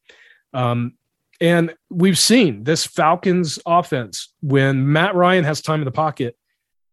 Um, 0.52 0.98
and 1.40 1.74
we've 1.88 2.18
seen 2.18 2.64
this 2.64 2.84
Falcons 2.84 3.58
offense 3.64 4.34
when 4.42 4.92
Matt 4.92 5.14
Ryan 5.14 5.44
has 5.44 5.62
time 5.62 5.80
in 5.80 5.86
the 5.86 5.92
pocket, 5.92 6.36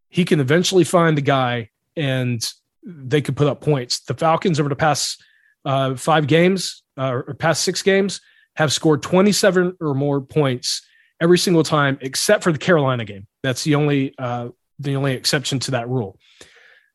he 0.08 0.24
can 0.24 0.40
eventually 0.40 0.86
find 0.86 1.18
the 1.18 1.22
guy 1.22 1.72
and 1.98 2.50
they 2.86 3.20
could 3.20 3.36
put 3.36 3.48
up 3.48 3.60
points. 3.60 4.00
The 4.00 4.14
Falcons 4.14 4.62
over 4.62 4.70
the 4.70 4.78
past 4.78 5.22
uh, 5.66 5.96
five 5.96 6.26
games 6.26 6.84
uh, 6.98 7.22
or 7.28 7.34
past 7.34 7.64
six 7.64 7.82
games 7.82 8.22
have 8.62 8.72
scored 8.72 9.02
27 9.02 9.78
or 9.82 9.96
more 9.96 10.22
points 10.22 10.86
every 11.20 11.38
single 11.38 11.64
time, 11.64 11.98
except 12.02 12.44
for 12.44 12.52
the 12.52 12.60
Carolina 12.60 13.06
game. 13.06 13.28
That's 13.42 13.64
the 13.64 13.76
only 13.76 14.14
uh, 14.18 14.50
the 14.80 14.96
only 14.96 15.14
exception 15.14 15.60
to 15.60 15.72
that 15.72 15.90
rule. 15.90 16.18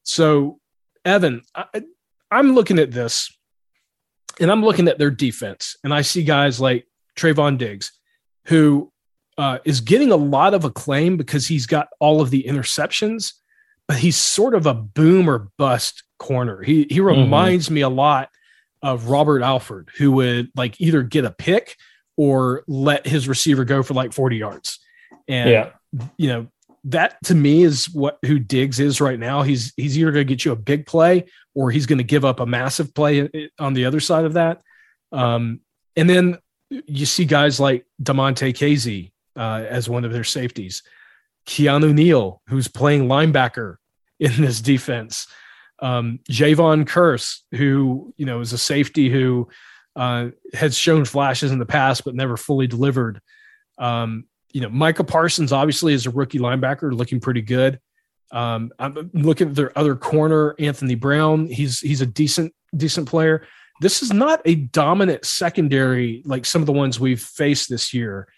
So, 0.04 0.60
Evan, 1.04 1.42
I, 1.54 1.82
I'm 2.30 2.54
looking 2.54 2.78
at 2.78 2.92
this, 2.92 3.36
and 4.40 4.50
I'm 4.50 4.64
looking 4.64 4.86
at 4.88 4.98
their 4.98 5.10
defense, 5.10 5.76
and 5.82 5.92
I 5.92 6.02
see 6.02 6.22
guys 6.22 6.60
like 6.60 6.86
Trevon 7.18 7.58
Diggs, 7.58 7.92
who 8.46 8.92
uh, 9.36 9.58
is 9.64 9.80
getting 9.80 10.12
a 10.12 10.16
lot 10.16 10.54
of 10.54 10.64
acclaim 10.64 11.16
because 11.16 11.48
he's 11.48 11.66
got 11.66 11.88
all 11.98 12.20
of 12.20 12.30
the 12.30 12.44
interceptions, 12.44 13.32
but 13.88 13.98
he's 13.98 14.16
sort 14.16 14.54
of 14.54 14.66
a 14.66 14.74
boom 14.74 15.28
or 15.28 15.50
bust 15.58 16.04
corner. 16.20 16.62
He 16.62 16.86
he 16.88 16.98
mm-hmm. 16.98 17.06
reminds 17.06 17.66
mm-hmm. 17.66 17.74
me 17.74 17.80
a 17.80 17.88
lot 17.88 18.30
of 18.82 19.08
Robert 19.08 19.42
Alford, 19.42 19.90
who 19.96 20.12
would 20.12 20.50
like 20.54 20.80
either 20.80 21.02
get 21.02 21.24
a 21.24 21.30
pick 21.30 21.76
or 22.16 22.64
let 22.66 23.06
his 23.06 23.28
receiver 23.28 23.64
go 23.64 23.82
for 23.82 23.94
like 23.94 24.12
40 24.12 24.36
yards. 24.36 24.78
And 25.28 25.50
yeah. 25.50 25.70
you 26.16 26.28
know, 26.28 26.46
that 26.84 27.16
to 27.24 27.34
me 27.34 27.62
is 27.62 27.90
what 27.90 28.18
who 28.24 28.38
Diggs 28.38 28.78
is 28.78 29.00
right 29.00 29.18
now. 29.18 29.42
He's 29.42 29.72
he's 29.76 29.98
either 29.98 30.12
going 30.12 30.26
to 30.26 30.32
get 30.32 30.44
you 30.44 30.52
a 30.52 30.56
big 30.56 30.86
play 30.86 31.24
or 31.54 31.70
he's 31.70 31.86
going 31.86 31.98
to 31.98 32.04
give 32.04 32.24
up 32.24 32.38
a 32.38 32.46
massive 32.46 32.94
play 32.94 33.28
on 33.58 33.74
the 33.74 33.86
other 33.86 34.00
side 34.00 34.24
of 34.24 34.34
that. 34.34 34.62
Um, 35.10 35.60
and 35.96 36.08
then 36.08 36.38
you 36.70 37.06
see 37.06 37.24
guys 37.24 37.58
like 37.58 37.86
Damontae 38.02 38.54
Kazee 38.54 39.12
uh, 39.36 39.64
as 39.68 39.88
one 39.88 40.04
of 40.04 40.12
their 40.12 40.24
safeties, 40.24 40.82
Keanu 41.46 41.92
Neal, 41.92 42.42
who's 42.48 42.68
playing 42.68 43.08
linebacker 43.08 43.76
in 44.20 44.40
this 44.40 44.60
defense 44.60 45.26
um, 45.80 46.20
Jayron 46.30 46.86
Kearse, 46.86 47.40
who 47.52 48.14
you 48.16 48.26
know 48.26 48.40
is 48.40 48.52
a 48.52 48.58
safety 48.58 49.10
who 49.10 49.48
uh, 49.94 50.28
has 50.52 50.76
shown 50.76 51.04
flashes 51.04 51.52
in 51.52 51.58
the 51.58 51.66
past 51.66 52.04
but 52.04 52.14
never 52.14 52.36
fully 52.36 52.66
delivered. 52.66 53.20
Um, 53.78 54.24
you 54.52 54.60
know, 54.60 54.68
Micah 54.68 55.04
Parsons 55.04 55.52
obviously 55.52 55.92
is 55.92 56.06
a 56.06 56.10
rookie 56.10 56.38
linebacker, 56.38 56.92
looking 56.92 57.20
pretty 57.20 57.42
good. 57.42 57.80
Um, 58.32 58.72
I'm 58.78 59.10
looking 59.12 59.48
at 59.48 59.54
their 59.54 59.76
other 59.78 59.94
corner, 59.94 60.54
Anthony 60.58 60.94
Brown. 60.94 61.46
He's 61.46 61.80
he's 61.80 62.00
a 62.00 62.06
decent 62.06 62.54
decent 62.76 63.08
player. 63.08 63.46
This 63.80 64.02
is 64.02 64.12
not 64.12 64.40
a 64.44 64.54
dominant 64.54 65.24
secondary 65.24 66.22
like 66.24 66.46
some 66.46 66.62
of 66.62 66.66
the 66.66 66.72
ones 66.72 66.98
we've 66.98 67.20
faced 67.20 67.68
this 67.68 67.92
year. 67.92 68.28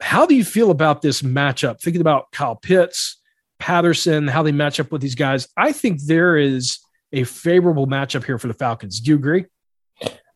How 0.00 0.26
do 0.26 0.34
you 0.34 0.44
feel 0.44 0.70
about 0.70 1.02
this 1.02 1.22
matchup? 1.22 1.80
Thinking 1.80 2.00
about 2.00 2.30
Kyle 2.32 2.56
Pitts, 2.56 3.20
Patterson, 3.62 4.26
how 4.26 4.42
they 4.42 4.50
match 4.50 4.80
up 4.80 4.90
with 4.90 5.00
these 5.00 5.14
guys. 5.14 5.46
I 5.56 5.70
think 5.70 6.02
there 6.02 6.36
is 6.36 6.80
a 7.12 7.22
favorable 7.22 7.86
matchup 7.86 8.24
here 8.24 8.36
for 8.36 8.48
the 8.48 8.54
Falcons. 8.54 8.98
Do 8.98 9.12
you 9.12 9.16
agree? 9.16 9.44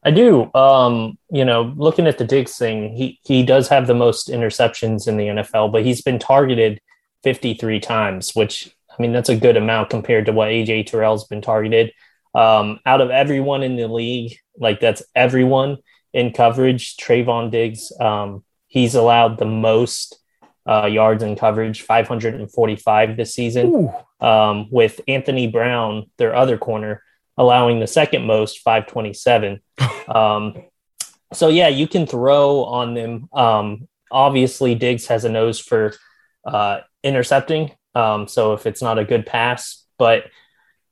I 0.04 0.12
do. 0.12 0.48
Um, 0.54 1.18
you 1.32 1.44
know, 1.44 1.74
looking 1.76 2.06
at 2.06 2.18
the 2.18 2.24
Diggs 2.24 2.56
thing, 2.56 2.94
he 2.94 3.18
he 3.24 3.42
does 3.42 3.66
have 3.66 3.88
the 3.88 3.94
most 3.94 4.28
interceptions 4.28 5.08
in 5.08 5.16
the 5.16 5.26
NFL, 5.26 5.72
but 5.72 5.84
he's 5.84 6.02
been 6.02 6.20
targeted 6.20 6.80
53 7.24 7.80
times, 7.80 8.30
which 8.34 8.72
I 8.88 9.02
mean 9.02 9.10
that's 9.10 9.28
a 9.28 9.36
good 9.36 9.56
amount 9.56 9.90
compared 9.90 10.26
to 10.26 10.32
what 10.32 10.50
AJ 10.50 10.86
Terrell's 10.86 11.26
been 11.26 11.42
targeted. 11.42 11.92
Um, 12.32 12.78
out 12.86 13.00
of 13.00 13.10
everyone 13.10 13.64
in 13.64 13.74
the 13.74 13.88
league, 13.88 14.38
like 14.56 14.78
that's 14.78 15.02
everyone 15.16 15.78
in 16.12 16.32
coverage. 16.32 16.96
Trevon 16.96 17.50
Diggs, 17.50 17.90
um, 17.98 18.44
he's 18.68 18.94
allowed 18.94 19.38
the 19.38 19.46
most 19.46 20.16
uh, 20.68 20.86
yards 20.86 21.22
in 21.22 21.36
coverage, 21.36 21.82
545 21.82 23.16
this 23.16 23.34
season, 23.34 23.92
um, 24.20 24.68
with 24.70 25.00
Anthony 25.06 25.46
Brown, 25.46 26.10
their 26.18 26.34
other 26.34 26.58
corner, 26.58 27.02
allowing 27.36 27.80
the 27.80 27.86
second 27.86 28.26
most, 28.26 28.60
527. 28.60 29.60
um, 30.08 30.54
so, 31.32 31.48
yeah, 31.48 31.68
you 31.68 31.86
can 31.88 32.06
throw 32.06 32.64
on 32.64 32.94
them. 32.94 33.28
Um, 33.32 33.88
obviously, 34.10 34.74
Diggs 34.74 35.06
has 35.06 35.24
a 35.24 35.28
nose 35.28 35.58
for 35.58 35.94
uh, 36.44 36.80
intercepting. 37.02 37.72
Um, 37.94 38.28
so, 38.28 38.52
if 38.52 38.66
it's 38.66 38.82
not 38.82 38.98
a 38.98 39.04
good 39.04 39.26
pass, 39.26 39.84
but 39.98 40.24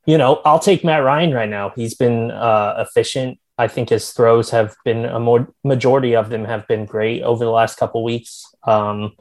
you 0.07 0.19
know, 0.19 0.43
I'll 0.45 0.59
take 0.59 0.85
Matt 0.85 1.03
Ryan 1.03 1.33
right 1.33 1.49
now. 1.49 1.73
He's 1.75 1.95
been 1.95 2.31
uh, 2.31 2.75
efficient 2.87 3.39
I 3.57 3.69
think 3.69 3.89
his 3.89 4.11
throws 4.11 4.51
have 4.51 4.75
been 4.85 5.05
a 5.05 5.21
more 5.21 5.53
majority 5.63 6.17
of 6.17 6.29
them 6.29 6.45
have 6.45 6.67
been 6.67 6.87
great 6.87 7.23
over 7.23 7.45
the 7.45 7.51
last 7.51 7.79
couple 7.79 8.03
weeks. 8.03 8.45
Um, 8.65 9.13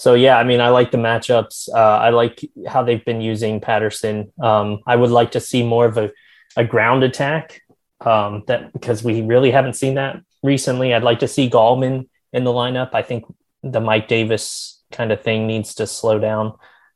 so 0.00 0.14
yeah, 0.14 0.38
I 0.38 0.44
mean, 0.44 0.62
I 0.62 0.70
like 0.70 0.92
the 0.92 0.96
matchups. 0.96 1.68
Uh, 1.68 1.98
I 1.98 2.08
like 2.08 2.40
how 2.66 2.82
they've 2.82 3.04
been 3.04 3.20
using 3.20 3.60
Patterson. 3.60 4.32
Um, 4.42 4.80
I 4.86 4.96
would 4.96 5.10
like 5.10 5.32
to 5.32 5.40
see 5.40 5.62
more 5.62 5.84
of 5.84 5.98
a, 5.98 6.10
a 6.56 6.64
ground 6.64 7.04
attack 7.04 7.60
um, 8.00 8.42
that 8.46 8.72
because 8.72 9.04
we 9.04 9.20
really 9.20 9.50
haven't 9.50 9.74
seen 9.74 9.96
that 9.96 10.22
recently. 10.42 10.94
I'd 10.94 11.02
like 11.02 11.18
to 11.18 11.28
see 11.28 11.50
Gallman 11.50 12.08
in 12.32 12.44
the 12.44 12.50
lineup. 12.50 12.94
I 12.94 13.02
think 13.02 13.26
the 13.62 13.82
Mike 13.82 14.08
Davis 14.08 14.82
kind 14.90 15.12
of 15.12 15.20
thing 15.20 15.46
needs 15.46 15.74
to 15.74 15.86
slow 15.86 16.18
down, 16.18 16.54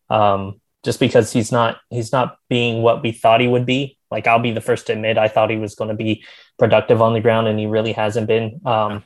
um, 0.09 0.62
just 0.83 0.99
because 0.99 1.31
he's 1.31 1.53
not 1.53 1.77
he's 1.90 2.11
not 2.11 2.38
being 2.49 2.81
what 2.81 3.03
we 3.03 3.12
thought 3.12 3.43
he 3.43 3.49
would 3.49 3.67
be. 3.67 3.99
Like 4.11 4.27
I'll 4.27 4.38
be 4.38 4.53
the 4.53 4.62
first 4.62 4.87
to 4.87 4.95
admit, 4.95 5.19
I 5.19 5.29
thought 5.29 5.51
he 5.51 5.59
was 5.59 5.75
going 5.75 5.90
to 5.90 5.95
be 5.95 6.25
productive 6.59 7.03
on 7.03 7.12
the 7.12 7.21
ground, 7.21 7.49
and 7.49 7.59
he 7.59 7.67
really 7.67 7.93
hasn't 7.93 8.29
been. 8.29 8.62
Um, 8.64 9.05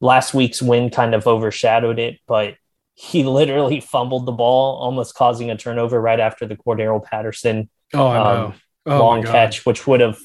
last 0.00 0.34
week's 0.34 0.60
win 0.60 0.90
kind 0.90 1.14
of 1.14 1.28
overshadowed 1.28 2.00
it, 2.00 2.18
but 2.26 2.56
he 2.98 3.24
literally 3.24 3.80
fumbled 3.80 4.24
the 4.24 4.32
ball, 4.32 4.78
almost 4.78 5.14
causing 5.14 5.50
a 5.50 5.56
turnover 5.56 6.00
right 6.00 6.18
after 6.18 6.46
the 6.46 6.56
Cordarrelle 6.56 7.04
Patterson 7.04 7.68
oh, 7.92 8.08
um, 8.08 8.54
oh 8.86 8.98
long 8.98 9.22
catch, 9.22 9.66
which 9.66 9.86
would 9.86 10.00
have 10.00 10.18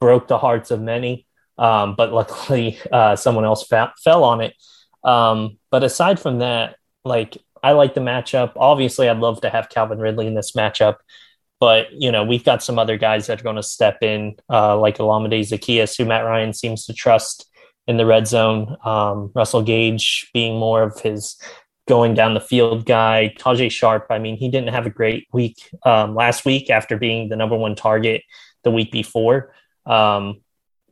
broke 0.00 0.26
the 0.26 0.36
hearts 0.36 0.72
of 0.72 0.82
many. 0.82 1.24
Um, 1.56 1.94
but 1.96 2.12
luckily, 2.12 2.78
uh, 2.92 3.14
someone 3.14 3.44
else 3.44 3.64
fa- 3.66 3.94
fell 4.02 4.24
on 4.24 4.40
it. 4.40 4.54
Um, 5.04 5.58
but 5.70 5.84
aside 5.84 6.18
from 6.18 6.40
that, 6.40 6.76
like 7.04 7.38
I 7.62 7.72
like 7.72 7.94
the 7.94 8.00
matchup. 8.00 8.54
Obviously, 8.56 9.08
I'd 9.08 9.18
love 9.18 9.40
to 9.42 9.48
have 9.48 9.68
Calvin 9.68 10.00
Ridley 10.00 10.26
in 10.26 10.34
this 10.34 10.50
matchup, 10.52 10.96
but 11.60 11.92
you 11.92 12.10
know 12.10 12.24
we've 12.24 12.44
got 12.44 12.60
some 12.60 12.76
other 12.76 12.96
guys 12.96 13.28
that 13.28 13.40
are 13.40 13.44
going 13.44 13.54
to 13.54 13.62
step 13.62 14.02
in, 14.02 14.34
uh, 14.50 14.76
like 14.76 14.98
Olamide 14.98 15.40
Zaccheaus, 15.42 15.96
who 15.96 16.04
Matt 16.04 16.24
Ryan 16.24 16.52
seems 16.52 16.86
to 16.86 16.92
trust 16.92 17.48
in 17.86 17.98
the 17.98 18.06
red 18.06 18.26
zone. 18.26 18.76
Um, 18.84 19.30
Russell 19.32 19.62
Gage 19.62 20.28
being 20.34 20.58
more 20.58 20.82
of 20.82 21.00
his 21.00 21.40
going 21.86 22.14
down 22.14 22.34
the 22.34 22.40
field 22.40 22.84
guy. 22.84 23.34
Tajaé 23.38 23.70
Sharpe, 23.70 24.06
I 24.10 24.18
mean, 24.18 24.36
he 24.36 24.48
didn't 24.48 24.74
have 24.74 24.86
a 24.86 24.90
great 24.90 25.28
week 25.32 25.70
um, 25.84 26.14
last 26.14 26.44
week 26.44 26.70
after 26.70 26.96
being 26.96 27.28
the 27.28 27.36
number 27.36 27.56
one 27.56 27.74
target 27.74 28.22
the 28.64 28.70
week 28.70 28.90
before. 28.90 29.52
Um, 29.86 30.40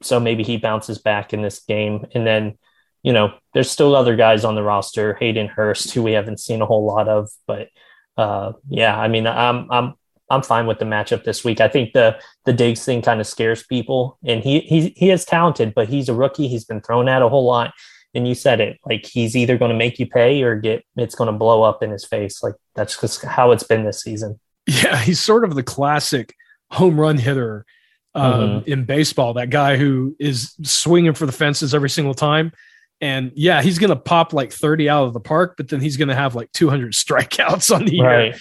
so 0.01 0.21
maybe 0.21 0.43
he 0.43 0.57
bounces 0.57 0.99
back 0.99 1.33
in 1.33 1.43
this 1.43 1.61
game. 1.61 2.07
And 2.15 2.27
then, 2.27 2.59
you 3.03 3.13
know, 3.13 3.35
there's 3.53 3.71
still 3.71 3.97
other 3.97 4.17
guys 4.17 4.45
on 4.45 4.55
the 4.55 4.63
roster, 4.63 5.15
Hayden 5.15 5.49
Hurst, 5.49 5.93
who 5.93 6.03
we 6.03 6.13
haven't 6.13 6.41
seen 6.41 6.63
a 6.63 6.67
whole 6.67 6.85
lot 6.85 7.09
of. 7.09 7.31
But 7.47 7.69
uh, 8.17 8.53
yeah, 8.69 8.99
I 8.99 9.09
mean, 9.09 9.27
I'm 9.27 9.71
I'm 9.71 9.95
I'm 10.31 10.43
fine 10.43 10.67
with 10.67 10.79
the 10.79 10.85
matchup 10.85 11.25
this 11.25 11.45
week. 11.45 11.61
I 11.61 11.69
think 11.69 11.93
the 11.93 12.19
the 12.45 12.53
Diggs 12.53 12.85
thing 12.85 13.03
kind 13.03 13.21
of 13.21 13.27
scares 13.27 13.65
people, 13.65 14.19
and 14.25 14.43
he 14.43 14.61
he 14.61 14.95
he 14.97 15.11
is 15.11 15.25
talented, 15.25 15.75
but 15.75 15.89
he's 15.89 16.09
a 16.09 16.15
rookie. 16.15 16.49
He's 16.49 16.65
been 16.65 16.81
thrown 16.81 17.09
at 17.09 17.23
a 17.23 17.29
whole 17.29 17.45
lot, 17.45 17.75
and 18.15 18.27
you 18.29 18.35
said 18.35 18.61
it 18.61 18.79
like 18.87 19.05
he's 19.05 19.37
either 19.37 19.59
going 19.59 19.71
to 19.71 19.77
make 19.77 19.99
you 19.99 20.07
pay 20.07 20.43
or 20.43 20.57
get 20.57 20.85
it's 20.97 21.15
going 21.15 21.33
to 21.33 21.39
blow 21.39 21.63
up 21.63 21.83
in 21.83 21.91
his 21.91 22.05
face. 22.05 22.43
Like 22.43 22.55
that's 22.75 23.01
just 23.01 23.25
how 23.25 23.53
it's 23.53 23.65
been 23.65 23.85
this 23.85 24.01
season. 24.01 24.39
Yeah 24.67 24.97
he's 24.97 25.21
sort 25.21 25.45
of 25.45 25.55
the 25.55 25.63
classic 25.63 26.35
home 26.71 26.99
run 26.99 27.19
hitter 27.19 27.67
um, 28.15 28.33
mm-hmm. 28.33 28.71
in 28.71 28.85
baseball 28.85 29.35
that 29.35 29.51
guy 29.51 29.77
who 29.77 30.17
is 30.19 30.55
swinging 30.63 31.15
for 31.15 31.27
the 31.27 31.33
fences 31.33 31.75
every 31.75 31.91
single 31.91 32.15
time. 32.15 32.53
And 33.01 33.33
yeah 33.35 33.63
he's 33.63 33.79
going 33.79 33.91
to 33.91 33.97
pop 33.97 34.33
like 34.33 34.53
30 34.53 34.89
out 34.89 35.05
of 35.05 35.13
the 35.13 35.21
park 35.21 35.55
but 35.57 35.69
then 35.69 35.81
he's 35.81 35.97
going 35.97 36.09
to 36.09 36.15
have 36.15 36.35
like 36.35 36.51
200 36.53 36.93
strikeouts 36.95 37.75
on 37.75 37.85
the 37.85 38.01
right. 38.01 38.25
year 38.27 38.35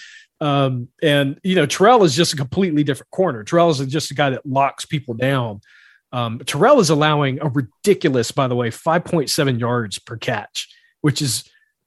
um, 0.44 0.90
and 1.02 1.40
you 1.44 1.56
know 1.56 1.66
terrell 1.66 2.04
is 2.04 2.16
just 2.16 2.34
a 2.34 2.36
completely 2.36 2.84
different 2.84 3.10
corner. 3.12 3.46
Terrell 3.46 3.70
is 3.70 3.80
just 3.88 4.12
a 4.12 4.14
guy 4.14 4.30
that 4.32 4.46
locks 4.46 4.86
people 4.86 5.14
down 5.14 5.62
um, 6.13 6.39
Terrell 6.45 6.80
is 6.80 6.91
allowing 6.91 7.41
a 7.41 7.49
ridiculous, 7.49 8.32
by 8.32 8.47
the 8.47 8.56
way, 8.56 8.69
5.7 8.69 9.60
yards 9.60 9.97
per 9.97 10.15
catch, 10.15 10.69
which 11.02 11.21
is 11.21 11.43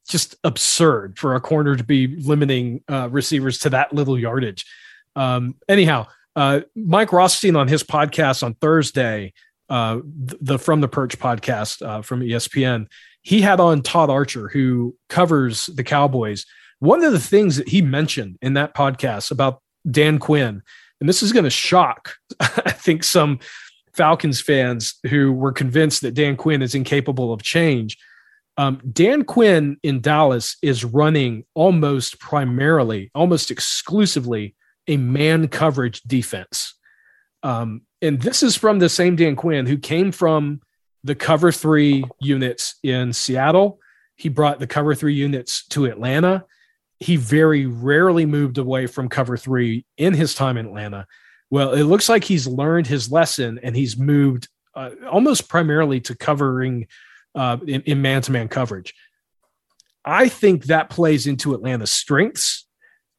just 0.08 0.34
absurd 0.42 1.16
for 1.18 1.36
a 1.36 1.40
corner 1.40 1.76
to 1.76 1.84
be 1.84 2.08
limiting 2.08 2.82
uh, 2.88 3.08
receivers 3.10 3.58
to 3.60 3.70
that 3.70 3.92
little 3.92 4.18
yardage. 4.18 4.66
Um, 5.14 5.54
anyhow, 5.68 6.08
uh, 6.34 6.60
Mike 6.74 7.12
Rothstein 7.12 7.54
on 7.54 7.68
his 7.68 7.84
podcast 7.84 8.42
on 8.42 8.54
Thursday, 8.54 9.32
uh, 9.68 10.00
the 10.04 10.58
From 10.58 10.80
the 10.80 10.88
Perch 10.88 11.18
podcast 11.18 11.84
uh, 11.86 12.02
from 12.02 12.20
ESPN, 12.20 12.88
he 13.22 13.40
had 13.40 13.60
on 13.60 13.82
Todd 13.82 14.10
Archer, 14.10 14.48
who 14.48 14.96
covers 15.08 15.66
the 15.66 15.82
Cowboys. 15.84 16.46
One 16.80 17.02
of 17.02 17.12
the 17.12 17.20
things 17.20 17.56
that 17.56 17.68
he 17.68 17.80
mentioned 17.80 18.38
in 18.42 18.54
that 18.54 18.74
podcast 18.74 19.30
about 19.30 19.62
Dan 19.88 20.18
Quinn, 20.18 20.62
and 21.00 21.08
this 21.08 21.22
is 21.22 21.32
going 21.32 21.44
to 21.44 21.50
shock, 21.50 22.14
I 22.40 22.72
think, 22.72 23.02
some 23.02 23.38
Falcons 23.96 24.40
fans 24.40 24.98
who 25.08 25.32
were 25.32 25.52
convinced 25.52 26.02
that 26.02 26.14
Dan 26.14 26.36
Quinn 26.36 26.60
is 26.60 26.74
incapable 26.74 27.32
of 27.32 27.42
change. 27.42 27.96
Um, 28.58 28.80
Dan 28.92 29.24
Quinn 29.24 29.78
in 29.82 30.00
Dallas 30.00 30.56
is 30.62 30.84
running 30.84 31.44
almost 31.54 32.20
primarily, 32.20 33.10
almost 33.14 33.50
exclusively 33.50 34.54
a 34.86 34.96
man 34.96 35.48
coverage 35.48 36.02
defense. 36.02 36.74
Um, 37.42 37.82
and 38.02 38.20
this 38.20 38.42
is 38.42 38.56
from 38.56 38.78
the 38.78 38.88
same 38.88 39.16
Dan 39.16 39.34
Quinn 39.34 39.66
who 39.66 39.78
came 39.78 40.12
from 40.12 40.60
the 41.02 41.14
cover 41.14 41.50
three 41.50 42.04
units 42.20 42.76
in 42.82 43.12
Seattle. 43.12 43.78
He 44.16 44.28
brought 44.28 44.58
the 44.58 44.66
cover 44.66 44.94
three 44.94 45.14
units 45.14 45.66
to 45.68 45.86
Atlanta. 45.86 46.44
He 46.98 47.16
very 47.16 47.66
rarely 47.66 48.26
moved 48.26 48.58
away 48.58 48.86
from 48.86 49.08
cover 49.08 49.36
three 49.36 49.86
in 49.96 50.14
his 50.14 50.34
time 50.34 50.56
in 50.56 50.66
Atlanta. 50.66 51.06
Well, 51.50 51.72
it 51.72 51.84
looks 51.84 52.08
like 52.08 52.24
he's 52.24 52.46
learned 52.46 52.86
his 52.86 53.10
lesson 53.10 53.60
and 53.62 53.76
he's 53.76 53.96
moved 53.96 54.48
uh, 54.74 54.90
almost 55.10 55.48
primarily 55.48 56.00
to 56.02 56.14
covering 56.14 56.86
uh, 57.34 57.58
in 57.66 58.02
man 58.02 58.22
to 58.22 58.32
man 58.32 58.48
coverage. 58.48 58.94
I 60.04 60.28
think 60.28 60.64
that 60.64 60.90
plays 60.90 61.26
into 61.26 61.54
Atlanta's 61.54 61.90
strengths. 61.90 62.66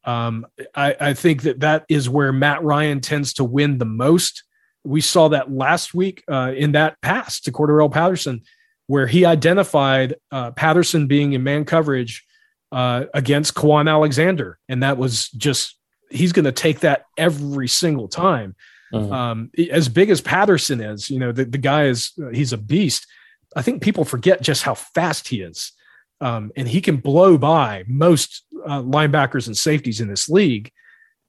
Um, 0.04 0.46
I, 0.74 0.96
I, 0.98 1.14
think 1.14 1.42
that 1.42 1.60
that 1.60 1.84
is 1.88 2.08
where 2.08 2.32
Matt 2.32 2.62
Ryan 2.62 3.00
tends 3.00 3.34
to 3.34 3.44
win 3.44 3.76
the 3.76 3.84
most. 3.84 4.42
We 4.84 5.02
saw 5.02 5.28
that 5.28 5.52
last 5.52 5.92
week 5.92 6.24
uh, 6.30 6.52
in 6.56 6.72
that 6.72 6.98
pass 7.02 7.40
to 7.40 7.52
Cordarrelle 7.52 7.92
Patterson, 7.92 8.42
where 8.86 9.06
he 9.06 9.26
identified 9.26 10.14
uh, 10.32 10.52
Patterson 10.52 11.08
being 11.08 11.34
in 11.34 11.42
man 11.42 11.66
coverage 11.66 12.24
uh, 12.72 13.04
against 13.12 13.54
Kwon 13.54 13.90
Alexander, 13.90 14.58
and 14.68 14.82
that 14.82 14.96
was 14.96 15.28
just 15.30 15.77
he's 16.10 16.32
going 16.32 16.44
to 16.44 16.52
take 16.52 16.80
that 16.80 17.06
every 17.16 17.68
single 17.68 18.08
time. 18.08 18.54
Mm-hmm. 18.92 19.12
Um, 19.12 19.50
as 19.70 19.88
big 19.88 20.10
as 20.10 20.20
Patterson 20.20 20.80
is, 20.80 21.10
you 21.10 21.18
know, 21.18 21.32
the, 21.32 21.44
the 21.44 21.58
guy 21.58 21.84
is, 21.84 22.12
uh, 22.22 22.28
he's 22.28 22.52
a 22.52 22.58
beast. 22.58 23.06
I 23.54 23.62
think 23.62 23.82
people 23.82 24.04
forget 24.04 24.42
just 24.42 24.62
how 24.62 24.74
fast 24.74 25.28
he 25.28 25.42
is. 25.42 25.72
Um, 26.20 26.50
and 26.56 26.66
he 26.66 26.80
can 26.80 26.96
blow 26.96 27.38
by 27.38 27.84
most 27.86 28.44
uh, 28.66 28.82
linebackers 28.82 29.46
and 29.46 29.56
safeties 29.56 30.00
in 30.00 30.08
this 30.08 30.28
league. 30.28 30.72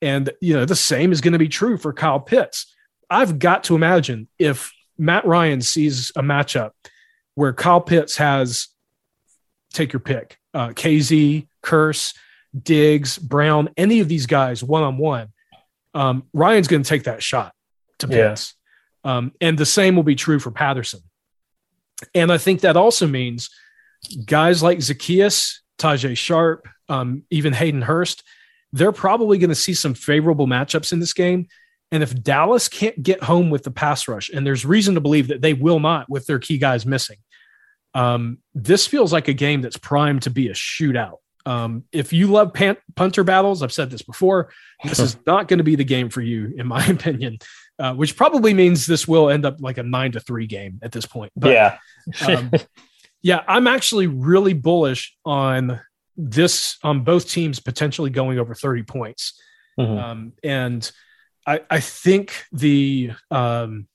And, 0.01 0.31
you 0.41 0.53
know, 0.53 0.65
the 0.65 0.75
same 0.75 1.11
is 1.11 1.21
going 1.21 1.33
to 1.33 1.39
be 1.39 1.49
true 1.49 1.77
for 1.77 1.93
Kyle 1.93 2.19
Pitts. 2.19 2.73
I've 3.09 3.39
got 3.39 3.65
to 3.65 3.75
imagine 3.75 4.27
if 4.39 4.71
Matt 4.97 5.25
Ryan 5.25 5.61
sees 5.61 6.11
a 6.15 6.21
matchup 6.21 6.71
where 7.35 7.53
Kyle 7.53 7.81
Pitts 7.81 8.17
has, 8.17 8.69
take 9.73 9.93
your 9.93 9.99
pick, 9.99 10.37
uh, 10.53 10.69
Kazee, 10.69 11.47
Kearse, 11.63 12.15
Diggs, 12.57 13.17
Brown, 13.17 13.69
any 13.77 13.99
of 13.99 14.07
these 14.07 14.25
guys 14.25 14.63
one 14.63 14.83
on 14.83 14.97
one, 14.97 15.29
Ryan's 16.33 16.67
going 16.67 16.83
to 16.83 16.89
take 16.89 17.03
that 17.03 17.21
shot 17.21 17.53
to 17.99 18.07
Pitts. 18.07 18.55
Yeah. 19.05 19.17
Um, 19.17 19.31
and 19.39 19.57
the 19.57 19.65
same 19.65 19.95
will 19.95 20.03
be 20.03 20.15
true 20.15 20.39
for 20.39 20.51
Patterson. 20.51 21.01
And 22.13 22.31
I 22.31 22.37
think 22.37 22.61
that 22.61 22.77
also 22.77 23.07
means 23.07 23.49
guys 24.25 24.63
like 24.63 24.79
Zaccheaus, 24.79 25.57
Tajaé 25.77 26.17
Sharpe, 26.17 26.67
um, 26.87 27.23
even 27.29 27.53
Hayden 27.53 27.81
Hurst, 27.81 28.23
they're 28.71 28.91
probably 28.91 29.37
going 29.37 29.49
to 29.49 29.55
see 29.55 29.73
some 29.73 29.93
favorable 29.93 30.47
matchups 30.47 30.91
in 30.91 30.99
this 30.99 31.13
game. 31.13 31.47
And 31.91 32.03
if 32.03 32.21
Dallas 32.21 32.67
can't 32.67 33.01
get 33.01 33.23
home 33.23 33.49
with 33.49 33.63
the 33.63 33.71
pass 33.71 34.07
rush, 34.07 34.29
and 34.29 34.45
there's 34.45 34.65
reason 34.65 34.93
to 34.95 35.01
believe 35.01 35.29
that 35.29 35.41
they 35.41 35.53
will 35.53 35.79
not 35.79 36.09
with 36.09 36.25
their 36.27 36.39
key 36.39 36.57
guys 36.57 36.85
missing, 36.85 37.17
um, 37.95 38.37
this 38.53 38.85
feels 38.85 39.11
like 39.11 39.27
a 39.27 39.33
game 39.33 39.61
that's 39.61 39.77
primed 39.77 40.21
to 40.23 40.29
be 40.29 40.49
a 40.49 40.53
shootout. 40.53 41.17
Um, 41.45 41.85
if 41.91 42.13
you 42.13 42.27
love 42.27 42.53
pan- 42.53 42.77
punter 42.95 43.23
battles, 43.23 43.63
I've 43.63 43.73
said 43.73 43.89
this 43.89 44.01
before, 44.01 44.51
this 44.83 44.99
is 44.99 45.17
not 45.25 45.47
going 45.47 45.59
to 45.59 45.63
be 45.63 45.75
the 45.75 45.83
game 45.83 46.09
for 46.09 46.21
you, 46.21 46.53
in 46.57 46.67
my 46.67 46.85
opinion. 46.87 47.39
Uh, 47.79 47.93
which 47.93 48.17
probably 48.17 48.53
means 48.53 48.85
this 48.85 49.07
will 49.07 49.29
end 49.29 49.45
up 49.45 49.55
like 49.61 49.77
a 49.77 49.83
nine 49.83 50.11
to 50.11 50.19
three 50.19 50.45
game 50.45 50.79
at 50.83 50.91
this 50.91 51.05
point. 51.05 51.31
But, 51.37 51.51
yeah, 51.51 51.77
um, 52.27 52.51
yeah, 53.21 53.41
I'm 53.47 53.67
actually 53.67 54.07
really 54.07 54.53
bullish 54.53 55.15
on 55.23 55.79
this 56.17 56.77
on 56.83 57.05
both 57.05 57.29
teams 57.29 57.61
potentially 57.61 58.09
going 58.09 58.37
over 58.37 58.53
30 58.53 58.83
points. 58.83 59.41
Mm-hmm. 59.79 59.97
Um, 59.97 60.33
and 60.43 60.91
I, 61.47 61.61
I 61.69 61.79
think 61.79 62.43
the 62.51 63.11
um, 63.31 63.87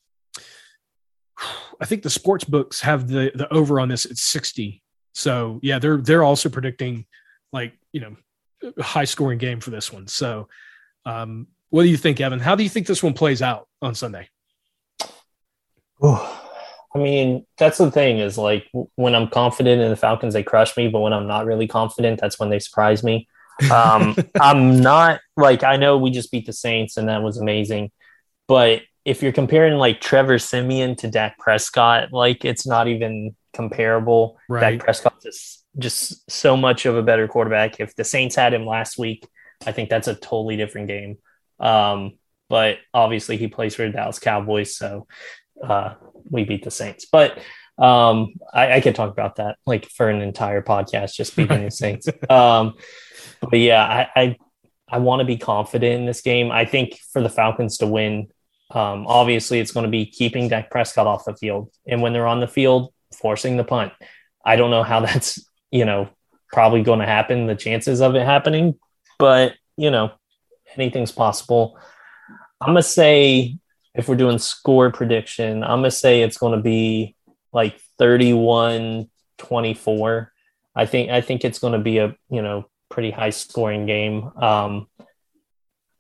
I 1.81 1.85
think 1.85 2.03
the 2.03 2.11
sports 2.11 2.45
books 2.45 2.81
have 2.81 3.07
the 3.07 3.33
the 3.35 3.53
over 3.53 3.81
on 3.81 3.89
this 3.89 4.07
at 4.07 4.17
60. 4.17 4.83
So 5.15 5.61
yeah, 5.63 5.79
they're 5.79 5.99
they're 5.99 6.25
also 6.25 6.49
predicting 6.49 7.07
like 7.55 7.73
you 7.93 8.01
know 8.01 8.17
high 8.81 9.05
scoring 9.05 9.39
game 9.39 9.61
for 9.61 9.71
this 9.71 9.93
one. 9.93 10.09
So, 10.09 10.49
um, 11.07 11.47
what 11.71 11.85
do 11.85 11.89
you 11.89 11.97
think, 11.97 12.21
Evan? 12.21 12.41
How 12.41 12.55
do 12.57 12.63
you 12.63 12.69
think 12.69 12.87
this 12.87 13.03
one 13.03 13.15
plays 13.15 13.41
out 13.41 13.69
on 13.81 13.95
Sunday? 13.95 14.29
Oh, 16.03 16.43
I 16.95 16.99
mean, 16.99 17.47
that's 17.57 17.79
the 17.79 17.91
thing 17.91 18.19
is 18.19 18.37
like 18.37 18.67
when 18.97 19.15
I'm 19.15 19.29
confident 19.29 19.81
in 19.81 19.89
the 19.89 19.97
Falcons, 19.97 20.35
they 20.35 20.43
crush 20.43 20.77
me. 20.77 20.89
But 20.89 21.01
when 21.01 21.13
I'm 21.13 21.27
not 21.27 21.47
really 21.47 21.69
confident, 21.69 22.21
that's 22.21 22.39
when 22.39 22.51
they 22.51 22.59
surprise 22.59 23.03
me. 23.03 23.29
Um, 23.73 24.17
I'm 24.41 24.81
not 24.81 25.21
like 25.37 25.63
I 25.63 25.77
know 25.77 25.97
we 25.97 26.11
just 26.11 26.33
beat 26.33 26.47
the 26.47 26.53
Saints 26.53 26.97
and 26.97 27.09
that 27.09 27.23
was 27.23 27.39
amazing, 27.39 27.93
but 28.49 28.83
if 29.05 29.23
you're 29.23 29.33
comparing 29.33 29.75
like 29.75 30.01
Trevor 30.01 30.39
Siemian 30.39 30.97
to 30.97 31.09
Dak 31.09 31.39
Prescott, 31.39 32.11
like 32.11 32.45
it's 32.45 32.67
not 32.67 32.89
even 32.89 33.37
comparable. 33.53 34.39
Right. 34.49 34.79
Dak 34.79 34.81
Prescott 34.81 35.15
is 35.25 35.64
just 35.79 36.31
so 36.31 36.57
much 36.57 36.87
of 36.87 36.97
a 36.97 37.03
better 37.03 37.29
quarterback. 37.29 37.81
If 37.81 37.95
the 37.95 38.05
Saints 38.05 38.37
had 38.37 38.55
him 38.55 38.67
last 38.67 38.99
week, 38.99 39.27
I 39.67 39.73
think 39.73 39.91
that's 39.91 40.09
a 40.09 40.15
totally 40.15 40.57
different 40.57 40.89
game. 40.89 41.19
Um, 41.61 42.19
but 42.49 42.79
obviously 42.93 43.37
he 43.37 43.49
plays 43.49 43.75
for 43.75 43.87
the 43.87 43.93
Dallas 43.93 44.19
Cowboys, 44.19 44.77
so 44.77 45.07
uh, 45.63 45.95
we 46.31 46.45
beat 46.45 46.65
the 46.65 46.71
Saints. 46.71 47.07
But 47.11 47.39
um, 47.79 48.35
I, 48.53 48.75
I, 48.75 48.81
could 48.81 48.95
talk 48.95 49.11
about 49.11 49.37
that 49.37 49.57
like 49.67 49.87
for 49.87 50.09
an 50.09 50.21
entire 50.21 50.63
podcast, 50.63 51.15
just 51.15 51.35
beating 51.37 51.65
the 51.65 51.71
Saints. 51.71 52.09
Um, 52.29 52.75
but 53.41 53.59
yeah, 53.59 53.83
I 53.83 54.21
I, 54.21 54.37
I 54.89 54.99
want 54.99 55.21
to 55.21 55.25
be 55.25 55.37
confident 55.37 56.01
in 56.01 56.07
this 56.07 56.21
game. 56.21 56.53
I 56.53 56.67
think 56.67 56.99
for 57.13 57.21
the 57.21 57.29
Falcons 57.29 57.79
to 57.79 57.87
win, 57.87 58.29
um, 58.71 59.07
obviously 59.09 59.59
it's 59.59 59.73
going 59.73 59.85
to 59.85 59.91
be 59.91 60.07
keeping 60.07 60.49
Dak 60.49 60.71
Prescott 60.71 61.07
off 61.07 61.25
the 61.25 61.35
field, 61.35 61.73
and 61.87 62.01
when 62.01 62.13
they're 62.13 62.27
on 62.27 62.41
the 62.41 62.47
field, 62.47 62.93
forcing 63.15 63.57
the 63.57 63.65
punt. 63.65 63.93
I 64.45 64.57
don't 64.57 64.71
know 64.71 64.83
how 64.83 65.01
that's 65.07 65.45
you 65.75 65.85
know 65.85 66.09
probably 66.53 66.83
going 66.83 67.01
to 67.01 67.07
happen. 67.07 67.47
The 67.47 67.57
chances 67.57 68.01
of 68.01 68.15
it 68.15 68.25
happening, 68.25 68.77
but 69.19 69.55
you 69.77 69.91
know 69.91 70.13
anything's 70.77 71.13
possible. 71.13 71.77
I'm 72.61 72.69
gonna 72.69 72.83
say 72.83 73.59
if 73.95 74.09
we're 74.09 74.15
doing 74.15 74.39
score 74.39 74.91
prediction, 74.91 75.65
I'm 75.65 75.79
gonna 75.81 75.91
say 75.91 76.23
it's 76.23 76.39
going 76.39 76.57
to 76.57 76.63
be 76.63 77.17
like 77.53 77.79
31 77.99 79.11
24. 79.39 80.33
I 80.77 80.87
think 80.87 81.11
I 81.11 81.21
think 81.21 81.45
it's 81.45 81.59
going 81.59 81.73
to 81.73 81.81
be 81.81 81.99
a 81.99 82.17
you 82.31 82.41
know 82.41 82.67
pretty 82.89 83.11
high 83.11 83.31
scoring 83.31 83.87
game. 83.87 84.31
Um, 84.37 84.87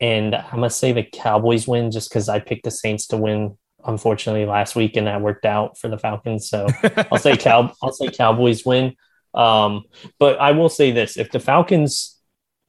and 0.00 0.36
I'm 0.36 0.56
gonna 0.56 0.70
say 0.70 0.92
the 0.92 1.02
Cowboys 1.02 1.66
win 1.66 1.90
just 1.90 2.10
because 2.10 2.28
I 2.28 2.38
picked 2.38 2.64
the 2.64 2.70
Saints 2.70 3.08
to 3.08 3.16
win. 3.16 3.58
Unfortunately, 3.84 4.46
last 4.46 4.76
week 4.76 4.96
and 4.96 5.08
that 5.08 5.20
worked 5.20 5.44
out 5.44 5.78
for 5.78 5.88
the 5.88 5.98
Falcons. 5.98 6.48
So 6.48 6.68
I'll 7.10 7.18
say 7.18 7.36
Cow 7.36 7.72
I'll 7.82 7.92
say 7.92 8.08
Cowboys 8.08 8.64
win. 8.64 8.94
Um, 9.34 9.84
but 10.18 10.38
I 10.38 10.52
will 10.52 10.68
say 10.68 10.92
this: 10.92 11.16
if 11.16 11.30
the 11.30 11.40
Falcons, 11.40 12.18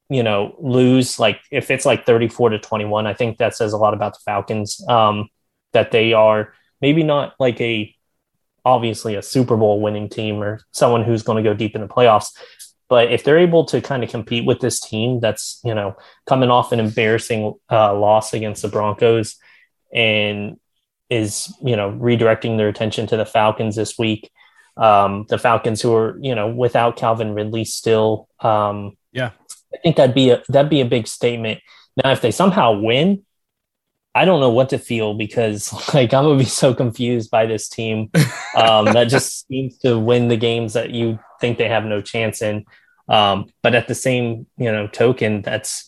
you 0.10 0.23
know, 0.23 0.56
lose 0.60 1.19
like 1.19 1.39
if 1.51 1.71
it's 1.71 1.86
like 1.86 2.06
34 2.06 2.49
to 2.49 2.60
21, 2.60 3.08
I 3.08 3.13
think 3.13 3.38
that 3.38 3.56
says 3.56 3.73
a 3.73 3.78
lot 3.78 3.93
about 3.93 4.13
the 4.13 4.19
Falcons. 4.25 4.84
Um, 4.88 5.30
that 5.73 5.91
they 5.91 6.13
are 6.13 6.54
maybe 6.82 7.04
not 7.04 7.34
like 7.39 7.60
a 7.60 7.93
obviously 8.63 9.15
a 9.15 9.21
Super 9.21 9.56
Bowl 9.56 9.80
winning 9.82 10.10
team 10.10 10.41
or 10.41 10.60
someone 10.71 11.04
who's 11.04 11.21
going 11.21 11.43
to 11.43 11.47
go 11.47 11.54
deep 11.54 11.75
in 11.75 11.82
the 11.82 11.88
playoffs, 11.88 12.30
but 12.88 13.12
if 13.12 13.23
they're 13.23 13.38
able 13.38 13.65
to 13.65 13.82
kind 13.82 14.04
of 14.04 14.10
compete 14.10 14.45
with 14.45 14.60
this 14.60 14.80
team 14.80 15.19
that's, 15.19 15.60
you 15.63 15.73
know, 15.73 15.95
coming 16.28 16.49
off 16.49 16.71
an 16.71 16.80
embarrassing 16.80 17.54
uh, 17.71 17.95
loss 17.95 18.34
against 18.34 18.62
the 18.62 18.67
Broncos 18.67 19.38
and 19.93 20.60
is, 21.10 21.54
you 21.63 21.75
know, 21.75 21.91
redirecting 21.91 22.58
their 22.58 22.69
attention 22.69 23.08
to 23.08 23.17
the 23.17 23.25
Falcons 23.25 23.75
this 23.75 23.97
week, 23.97 24.32
um, 24.78 25.26
the 25.30 25.38
Falcons 25.38 25.82
who 25.82 25.94
are, 25.94 26.18
you 26.22 26.36
know, 26.36 26.48
without 26.48 26.98
Calvin 26.98 27.34
Ridley 27.34 27.66
still. 27.66 28.28
Um, 28.40 28.98
yeah. 29.12 29.32
I 29.74 29.78
think 29.84 29.96
that'd 29.96 30.16
be 30.16 30.32
a, 30.32 30.44
that'd 30.50 30.70
be 30.70 30.82
a 30.82 30.86
big 30.86 31.08
statement. 31.08 31.62
Now, 32.04 32.12
if 32.12 32.22
they 32.22 32.32
somehow 32.32 32.80
win, 32.80 33.24
I 34.14 34.24
don't 34.24 34.40
know 34.40 34.50
what 34.50 34.70
to 34.70 34.80
feel 34.80 35.14
because 35.14 35.74
like 35.94 36.14
I'm 36.14 36.24
gonna 36.24 36.40
be 36.40 36.46
so 36.46 36.74
confused 36.74 37.30
by 37.30 37.46
this 37.46 37.68
team 37.68 38.10
um, 38.56 38.86
that 38.86 39.10
just 39.10 39.48
seems 39.48 39.78
to 39.80 40.00
win 40.00 40.30
the 40.30 40.38
games 40.38 40.74
that 40.74 40.92
you 40.92 41.20
think 41.42 41.58
they 41.58 41.68
have 41.68 41.84
no 41.84 42.02
chance 42.02 42.42
in. 42.42 42.66
Um, 43.08 43.48
but 43.62 43.76
at 43.76 43.88
the 43.88 43.96
same, 43.96 44.48
you 44.58 44.72
know, 44.72 44.88
token, 44.88 45.42
that's 45.42 45.88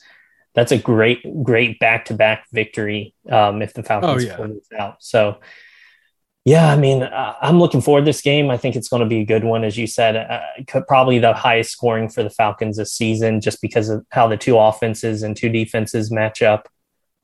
that's 0.53 0.71
a 0.71 0.77
great, 0.77 1.21
great 1.43 1.79
back 1.79 2.05
to 2.05 2.13
back 2.13 2.45
victory 2.51 3.13
um, 3.29 3.61
if 3.61 3.73
the 3.73 3.83
Falcons 3.83 4.23
oh, 4.23 4.27
yeah. 4.27 4.35
pull 4.35 4.47
this 4.47 4.67
out. 4.77 4.95
So, 4.99 5.39
yeah, 6.47 6.71
I 6.71 6.77
mean, 6.77 7.03
uh, 7.03 7.33
I'm 7.41 7.59
looking 7.59 7.81
forward 7.81 8.01
to 8.01 8.05
this 8.05 8.21
game. 8.21 8.49
I 8.49 8.55
think 8.55 8.77
it's 8.77 8.87
going 8.87 9.01
to 9.01 9.05
be 9.05 9.19
a 9.19 9.25
good 9.25 9.43
one, 9.43 9.65
as 9.65 9.77
you 9.77 9.85
said. 9.85 10.15
Uh, 10.15 10.81
probably 10.87 11.19
the 11.19 11.33
highest 11.33 11.71
scoring 11.71 12.07
for 12.07 12.23
the 12.23 12.29
Falcons 12.29 12.77
this 12.77 12.93
season, 12.93 13.41
just 13.41 13.61
because 13.61 13.89
of 13.89 14.05
how 14.11 14.29
the 14.29 14.37
two 14.37 14.57
offenses 14.57 15.23
and 15.23 15.35
two 15.35 15.49
defenses 15.49 16.09
match 16.09 16.41
up. 16.41 16.69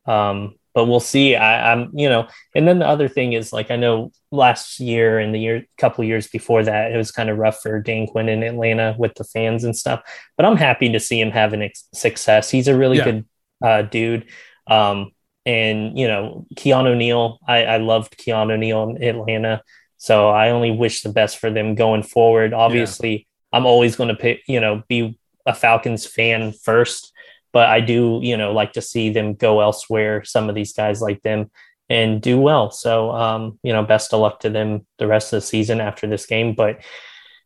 Um, 0.06 0.56
but 0.74 0.88
we'll 0.88 1.00
see. 1.00 1.38
I, 1.38 1.72
am 1.72 1.90
you 1.94 2.10
know, 2.10 2.28
and 2.54 2.68
then 2.68 2.80
the 2.80 2.86
other 2.86 3.08
thing 3.08 3.32
is 3.32 3.54
like 3.54 3.72
I 3.72 3.78
know 3.78 4.12
last 4.32 4.82
year 4.82 5.20
and 5.20 5.34
the 5.34 5.40
year, 5.40 5.64
couple 5.78 6.04
years 6.04 6.28
before 6.28 6.62
that, 6.62 6.92
it 6.92 6.98
was 6.98 7.10
kind 7.10 7.30
of 7.30 7.38
rough 7.38 7.62
for 7.62 7.80
Dan 7.80 8.08
Quinn 8.08 8.28
in 8.28 8.44
Atlanta 8.44 8.94
with 9.00 9.16
the 9.16 9.24
fans 9.24 9.64
and 9.64 9.74
stuff. 9.74 10.02
But 10.36 10.46
I'm 10.46 10.58
happy 10.58 10.92
to 10.92 11.00
see 11.00 11.22
him 11.22 11.32
having 11.32 11.62
ex- 11.62 11.88
success. 11.94 12.52
He's 12.52 12.68
a 12.68 12.78
really 12.78 12.98
yeah. 12.98 13.06
good 13.06 13.26
uh, 13.64 13.82
dude. 13.84 14.26
Um, 14.68 15.12
and 15.46 15.98
you 15.98 16.08
know, 16.08 16.46
Keanu 16.56 16.96
Neal, 16.98 17.40
I, 17.48 17.66
I 17.66 17.78
loved 17.78 18.18
Keanu 18.18 18.58
Neal 18.58 18.90
in 18.90 19.04
Atlanta, 19.04 19.62
so 19.98 20.30
I 20.30 20.50
only 20.50 20.72
wish 20.72 21.02
the 21.02 21.10
best 21.10 21.38
for 21.38 21.50
them 21.50 21.76
going 21.76 22.04
forward. 22.04 22.54
Obviously, 22.54 23.12
yeah. 23.12 23.58
I'm 23.58 23.66
always 23.66 23.96
going 23.96 24.10
to 24.10 24.16
pick, 24.16 24.42
you 24.48 24.60
know, 24.60 24.84
be 24.88 25.18
a 25.46 25.54
Falcons 25.54 26.06
fan 26.06 26.54
first 26.54 27.14
but 27.54 27.70
I 27.70 27.80
do, 27.80 28.20
you 28.22 28.36
know, 28.36 28.52
like 28.52 28.74
to 28.74 28.82
see 28.82 29.10
them 29.12 29.36
go 29.36 29.62
elsewhere. 29.62 30.26
Some 30.26 30.50
of 30.50 30.56
these 30.56 30.74
guys 30.74 31.02
like 31.02 31.22
them 31.22 31.52
and 31.88 32.22
do 32.22 32.40
well. 32.40 32.72
So, 32.72 33.12
um, 33.12 33.60
you 33.62 33.72
know, 33.72 33.84
best 33.84 34.14
of 34.14 34.20
luck 34.20 34.40
to 34.42 34.50
them 34.50 34.86
the 34.98 35.08
rest 35.08 35.32
of 35.32 35.38
the 35.38 35.48
season 35.48 35.80
after 35.80 36.08
this 36.08 36.26
game. 36.26 36.56
But 36.56 36.84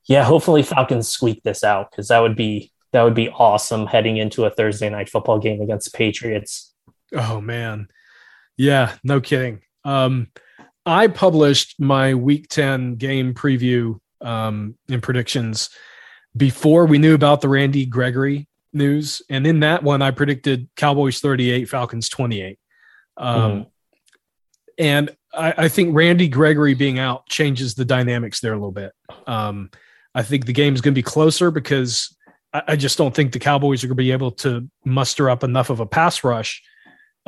yeah, 0.06 0.24
hopefully 0.24 0.64
Falcons 0.64 1.10
squeak 1.10 1.44
this 1.44 1.64
out 1.64 1.92
because 1.92 2.08
that 2.08 2.22
would 2.22 2.38
be 2.38 2.72
that 2.94 3.04
would 3.04 3.16
be 3.16 3.30
awesome 3.30 3.86
heading 3.86 4.16
into 4.16 4.46
a 4.46 4.50
Thursday 4.50 4.90
night 4.90 5.10
football 5.10 5.40
game 5.40 5.62
against 5.62 5.92
the 5.92 5.98
Patriots. 5.98 6.67
Oh 7.14 7.42
man, 7.42 7.88
yeah, 8.58 8.96
no 9.04 9.22
kidding. 9.22 9.62
Um, 9.84 10.28
I 10.86 11.08
published 11.08 11.80
my 11.80 12.14
Week 12.14 12.48
Ten 12.48 12.96
game 12.96 13.34
preview 13.34 14.00
um, 14.22 14.76
and 14.90 15.04
predictions 15.04 15.70
before 16.36 16.86
we 16.86 16.98
knew 16.98 17.14
about 17.14 17.42
the 17.42 17.50
Randy 17.50 17.86
Gregory 17.86 18.48
news, 18.74 19.22
and 19.30 19.48
in 19.48 19.62
that 19.62 19.84
one, 19.84 20.02
I 20.02 20.12
predicted 20.12 20.70
Cowboys 20.76 21.20
38, 21.20 21.70
Falcons 21.70 22.10
28. 22.10 22.60
Um, 23.18 23.52
mm-hmm. 23.52 23.62
And 24.78 25.16
I, 25.34 25.54
I, 25.58 25.68
think 25.70 25.96
Randy 25.96 26.28
Gregory 26.28 26.76
being 26.76 27.00
out 27.00 27.28
changes 27.28 27.74
the 27.74 27.86
dynamics 27.86 28.42
there 28.42 28.54
a 28.54 28.58
little 28.58 28.72
bit. 28.72 28.92
Um, 29.26 29.72
I 30.14 30.22
think 30.22 30.46
the 30.46 30.54
game 30.54 30.76
is 30.76 30.82
going 30.82 30.94
to 30.94 30.98
be 30.98 31.04
closer 31.04 31.50
because 31.50 32.16
I, 32.54 32.64
I, 32.70 32.76
just 32.76 32.98
don't 32.98 33.16
think 33.16 33.32
the 33.32 33.40
Cowboys 33.40 33.84
are 33.84 33.88
going 33.88 33.98
to 33.98 34.04
be 34.04 34.12
able 34.12 34.32
to 34.32 34.70
muster 34.86 35.32
up 35.32 35.44
enough 35.44 35.72
of 35.72 35.80
a 35.80 35.86
pass 35.88 36.24
rush 36.24 36.62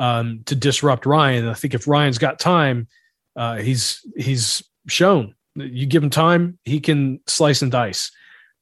um, 0.00 0.40
to 0.46 0.56
disrupt 0.56 1.06
Ryan. 1.06 1.46
I 1.46 1.54
think 1.54 1.74
if 1.74 1.86
Ryan's 1.86 2.18
got 2.18 2.40
time, 2.40 2.88
uh, 3.36 3.58
he's 3.58 4.04
he's 4.16 4.64
shown 4.88 5.36
you 5.54 5.86
give 5.86 6.02
him 6.02 6.10
time, 6.10 6.58
he 6.64 6.80
can 6.80 7.20
slice 7.26 7.62
and 7.62 7.72
dice. 7.72 8.10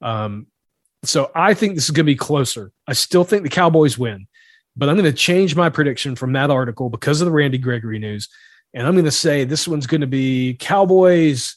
Um, 0.01 0.47
so 1.05 1.31
I 1.35 1.55
think 1.55 1.75
this 1.75 1.85
is 1.85 1.91
going 1.91 2.07
to 2.07 2.13
be 2.13 2.17
closer. 2.17 2.73
I 2.87 2.93
still 2.93 3.25
think 3.25 3.43
the 3.43 3.49
Cowboys 3.49 3.99
win, 3.99 4.27
but 4.77 4.89
I'm 4.89 4.97
going 4.97 5.11
to 5.11 5.17
change 5.17 5.55
my 5.55 5.69
prediction 5.69 6.17
from 6.17 6.33
that 6.33 6.51
article 6.51 6.91
because 6.91 7.21
of 7.21 7.27
the 7.27 7.33
Randy 7.33 7.59
Gregory 7.59 7.99
news. 7.99 8.29
And 8.75 8.87
I'm 8.87 8.95
going 8.95 9.05
to 9.05 9.11
say 9.11 9.45
this 9.45 9.69
one's 9.69 9.87
going 9.87 10.01
to 10.01 10.07
be 10.07 10.57
Cowboys 10.59 11.57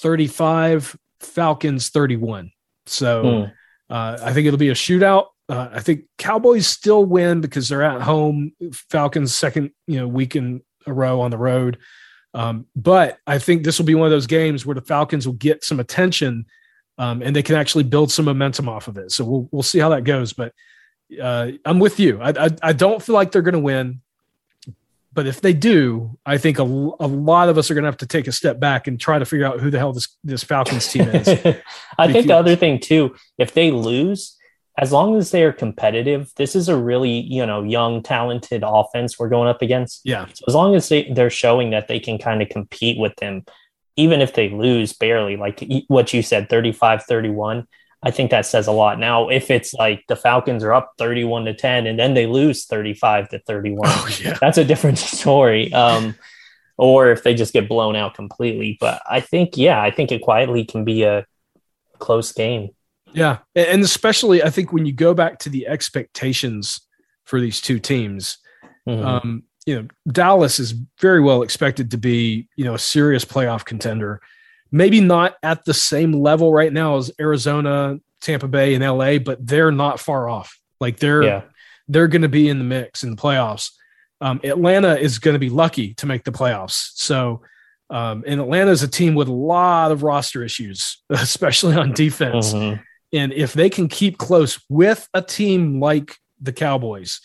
35, 0.00 0.96
Falcons 1.20 1.90
31. 1.90 2.50
So 2.86 3.22
hmm. 3.22 3.92
uh, 3.92 4.18
I 4.22 4.32
think 4.32 4.46
it'll 4.46 4.58
be 4.58 4.70
a 4.70 4.74
shootout. 4.74 5.26
Uh, 5.48 5.68
I 5.72 5.80
think 5.80 6.04
Cowboys 6.18 6.66
still 6.66 7.04
win 7.04 7.40
because 7.40 7.68
they're 7.68 7.82
at 7.82 8.02
home. 8.02 8.52
Falcons 8.90 9.34
second, 9.34 9.70
you 9.86 9.98
know, 9.98 10.08
week 10.08 10.34
in 10.34 10.62
a 10.86 10.92
row 10.92 11.20
on 11.20 11.30
the 11.30 11.38
road. 11.38 11.78
Um, 12.34 12.66
but 12.74 13.18
I 13.26 13.38
think 13.38 13.64
this 13.64 13.78
will 13.78 13.86
be 13.86 13.94
one 13.94 14.06
of 14.06 14.10
those 14.10 14.26
games 14.26 14.66
where 14.66 14.74
the 14.74 14.82
Falcons 14.82 15.26
will 15.26 15.34
get 15.34 15.64
some 15.64 15.80
attention 15.80 16.46
um, 16.98 17.22
and 17.22 17.34
they 17.34 17.42
can 17.42 17.56
actually 17.56 17.84
build 17.84 18.10
some 18.10 18.24
momentum 18.24 18.68
off 18.68 18.88
of 18.88 18.96
it. 18.96 19.12
So 19.12 19.24
we'll 19.24 19.48
we'll 19.50 19.62
see 19.62 19.78
how 19.78 19.90
that 19.90 20.04
goes. 20.04 20.32
But 20.32 20.52
uh, 21.20 21.52
I'm 21.64 21.78
with 21.78 22.00
you. 22.00 22.20
I, 22.20 22.30
I, 22.30 22.48
I 22.62 22.72
don't 22.72 23.02
feel 23.02 23.14
like 23.14 23.32
they're 23.32 23.42
going 23.42 23.54
to 23.54 23.58
win, 23.60 24.00
but 25.12 25.26
if 25.26 25.40
they 25.40 25.52
do, 25.52 26.18
I 26.26 26.38
think 26.38 26.58
a, 26.58 26.62
a 26.62 27.06
lot 27.06 27.48
of 27.48 27.58
us 27.58 27.70
are 27.70 27.74
going 27.74 27.84
to 27.84 27.88
have 27.88 27.98
to 27.98 28.06
take 28.06 28.26
a 28.26 28.32
step 28.32 28.58
back 28.58 28.86
and 28.86 28.98
try 28.98 29.18
to 29.18 29.24
figure 29.24 29.46
out 29.46 29.60
who 29.60 29.70
the 29.70 29.78
hell 29.78 29.92
this 29.92 30.08
this 30.24 30.44
Falcons 30.44 30.88
team 30.88 31.08
is. 31.08 31.28
I 31.98 32.12
think 32.12 32.26
the 32.26 32.36
other 32.36 32.56
thing 32.56 32.80
too, 32.80 33.14
if 33.38 33.54
they 33.54 33.70
lose. 33.70 34.35
As 34.78 34.92
long 34.92 35.16
as 35.16 35.30
they 35.30 35.42
are 35.42 35.52
competitive, 35.52 36.32
this 36.36 36.54
is 36.54 36.68
a 36.68 36.76
really 36.76 37.20
you 37.20 37.44
know 37.46 37.62
young, 37.62 38.02
talented 38.02 38.62
offense 38.64 39.18
we're 39.18 39.28
going 39.28 39.48
up 39.48 39.62
against. 39.62 40.02
Yeah. 40.04 40.26
So 40.26 40.44
as 40.48 40.54
long 40.54 40.74
as 40.74 40.88
they, 40.88 41.10
they're 41.10 41.30
showing 41.30 41.70
that 41.70 41.88
they 41.88 42.00
can 42.00 42.18
kind 42.18 42.42
of 42.42 42.48
compete 42.48 42.98
with 42.98 43.16
them, 43.16 43.44
even 43.96 44.20
if 44.20 44.34
they 44.34 44.50
lose 44.50 44.92
barely, 44.92 45.36
like 45.36 45.64
what 45.88 46.12
you 46.12 46.22
said, 46.22 46.48
35 46.48 47.04
31, 47.04 47.66
I 48.02 48.10
think 48.10 48.30
that 48.30 48.46
says 48.46 48.66
a 48.66 48.72
lot. 48.72 48.98
Now, 48.98 49.28
if 49.28 49.50
it's 49.50 49.74
like 49.74 50.04
the 50.06 50.16
Falcons 50.16 50.62
are 50.62 50.72
up 50.72 50.92
31 50.98 51.46
to 51.46 51.54
10 51.54 51.86
and 51.86 51.98
then 51.98 52.14
they 52.14 52.26
lose 52.26 52.66
35 52.66 53.30
to 53.30 53.38
31, 53.40 53.88
oh, 53.88 54.08
yeah. 54.20 54.36
that's 54.40 54.58
a 54.58 54.64
different 54.64 54.98
story. 55.18 55.72
Um, 55.72 56.14
or 56.76 57.10
if 57.10 57.22
they 57.22 57.34
just 57.34 57.52
get 57.52 57.68
blown 57.68 57.96
out 57.96 58.14
completely. 58.14 58.76
But 58.80 59.02
I 59.08 59.20
think, 59.20 59.56
yeah, 59.56 59.80
I 59.80 59.90
think 59.90 60.12
it 60.12 60.22
quietly 60.22 60.64
can 60.64 60.84
be 60.84 61.04
a 61.04 61.26
close 61.98 62.32
game. 62.32 62.70
Yeah. 63.12 63.38
And 63.54 63.82
especially, 63.82 64.42
I 64.42 64.50
think 64.50 64.72
when 64.72 64.86
you 64.86 64.92
go 64.92 65.14
back 65.14 65.38
to 65.40 65.48
the 65.48 65.66
expectations 65.66 66.80
for 67.24 67.40
these 67.40 67.60
two 67.60 67.78
teams, 67.78 68.38
mm-hmm. 68.86 69.04
um, 69.04 69.42
you 69.66 69.74
know, 69.74 69.88
Dallas 70.10 70.60
is 70.60 70.74
very 71.00 71.20
well 71.20 71.42
expected 71.42 71.90
to 71.90 71.98
be, 71.98 72.48
you 72.56 72.64
know, 72.64 72.74
a 72.74 72.78
serious 72.78 73.24
playoff 73.24 73.64
contender. 73.64 74.20
Maybe 74.70 75.00
not 75.00 75.34
at 75.42 75.64
the 75.64 75.74
same 75.74 76.12
level 76.12 76.52
right 76.52 76.72
now 76.72 76.96
as 76.96 77.10
Arizona, 77.20 77.98
Tampa 78.20 78.48
Bay, 78.48 78.74
and 78.74 78.84
LA, 78.84 79.18
but 79.18 79.44
they're 79.44 79.72
not 79.72 80.00
far 80.00 80.28
off. 80.28 80.58
Like 80.80 80.98
they're 80.98 81.22
yeah. 81.22 81.42
they're 81.88 82.08
going 82.08 82.22
to 82.22 82.28
be 82.28 82.48
in 82.48 82.58
the 82.58 82.64
mix 82.64 83.02
in 83.02 83.10
the 83.10 83.16
playoffs. 83.16 83.70
Um, 84.20 84.40
Atlanta 84.44 84.96
is 84.96 85.18
going 85.18 85.34
to 85.34 85.38
be 85.38 85.50
lucky 85.50 85.94
to 85.94 86.06
make 86.06 86.24
the 86.24 86.32
playoffs. 86.32 86.90
So, 86.94 87.42
um, 87.90 88.24
and 88.26 88.40
Atlanta 88.40 88.70
is 88.70 88.82
a 88.82 88.88
team 88.88 89.14
with 89.14 89.28
a 89.28 89.32
lot 89.32 89.92
of 89.92 90.02
roster 90.02 90.42
issues, 90.42 91.02
especially 91.10 91.74
on 91.76 91.92
defense. 91.92 92.52
Mm-hmm. 92.52 92.82
And 93.16 93.32
if 93.32 93.54
they 93.54 93.70
can 93.70 93.88
keep 93.88 94.18
close 94.18 94.60
with 94.68 95.08
a 95.14 95.22
team 95.22 95.80
like 95.80 96.16
the 96.38 96.52
Cowboys, 96.52 97.20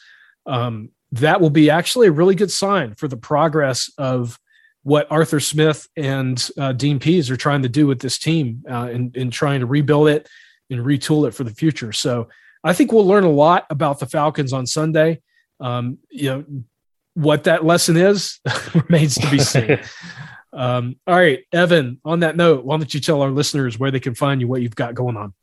um, 0.45 0.89
that 1.11 1.41
will 1.41 1.49
be 1.49 1.69
actually 1.69 2.07
a 2.07 2.11
really 2.11 2.35
good 2.35 2.51
sign 2.51 2.95
for 2.95 3.09
the 3.09 3.17
progress 3.17 3.91
of 3.97 4.39
what 4.83 5.11
Arthur 5.11 5.41
Smith 5.41 5.87
and 5.97 6.49
uh, 6.57 6.71
Dean 6.71 6.97
Pees 6.97 7.29
are 7.29 7.35
trying 7.35 7.63
to 7.63 7.69
do 7.69 7.85
with 7.85 7.99
this 7.99 8.17
team 8.17 8.63
uh, 8.69 8.89
in, 8.91 9.11
in 9.15 9.29
trying 9.29 9.59
to 9.59 9.65
rebuild 9.65 10.07
it 10.07 10.29
and 10.69 10.79
retool 10.79 11.27
it 11.27 11.33
for 11.33 11.43
the 11.43 11.53
future. 11.53 11.91
So 11.91 12.29
I 12.63 12.73
think 12.73 12.93
we'll 12.93 13.05
learn 13.05 13.25
a 13.25 13.29
lot 13.29 13.65
about 13.69 13.99
the 13.99 14.05
Falcons 14.05 14.53
on 14.53 14.65
Sunday. 14.65 15.21
Um, 15.59 15.97
you 16.09 16.29
know, 16.29 16.45
what 17.15 17.43
that 17.43 17.65
lesson 17.65 17.97
is 17.97 18.39
remains 18.73 19.15
to 19.15 19.29
be 19.29 19.39
seen. 19.39 19.79
um, 20.53 20.95
all 21.05 21.15
right, 21.15 21.41
Evan, 21.51 21.99
on 22.05 22.21
that 22.21 22.37
note, 22.37 22.63
why 22.63 22.77
don't 22.77 22.93
you 22.93 23.01
tell 23.01 23.21
our 23.21 23.31
listeners 23.31 23.77
where 23.77 23.91
they 23.91 23.99
can 23.99 24.15
find 24.15 24.39
you, 24.39 24.47
what 24.47 24.61
you've 24.61 24.75
got 24.75 24.95
going 24.95 25.17
on? 25.17 25.33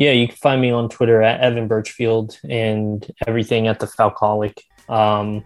Yeah, 0.00 0.12
you 0.12 0.28
can 0.28 0.36
find 0.36 0.62
me 0.62 0.70
on 0.70 0.88
Twitter 0.88 1.22
at 1.22 1.40
Evan 1.40 1.68
Birchfield 1.68 2.40
and 2.48 3.06
everything 3.26 3.68
at 3.68 3.80
the 3.80 3.86
Falcoholic. 3.86 4.60
Um, 4.88 5.44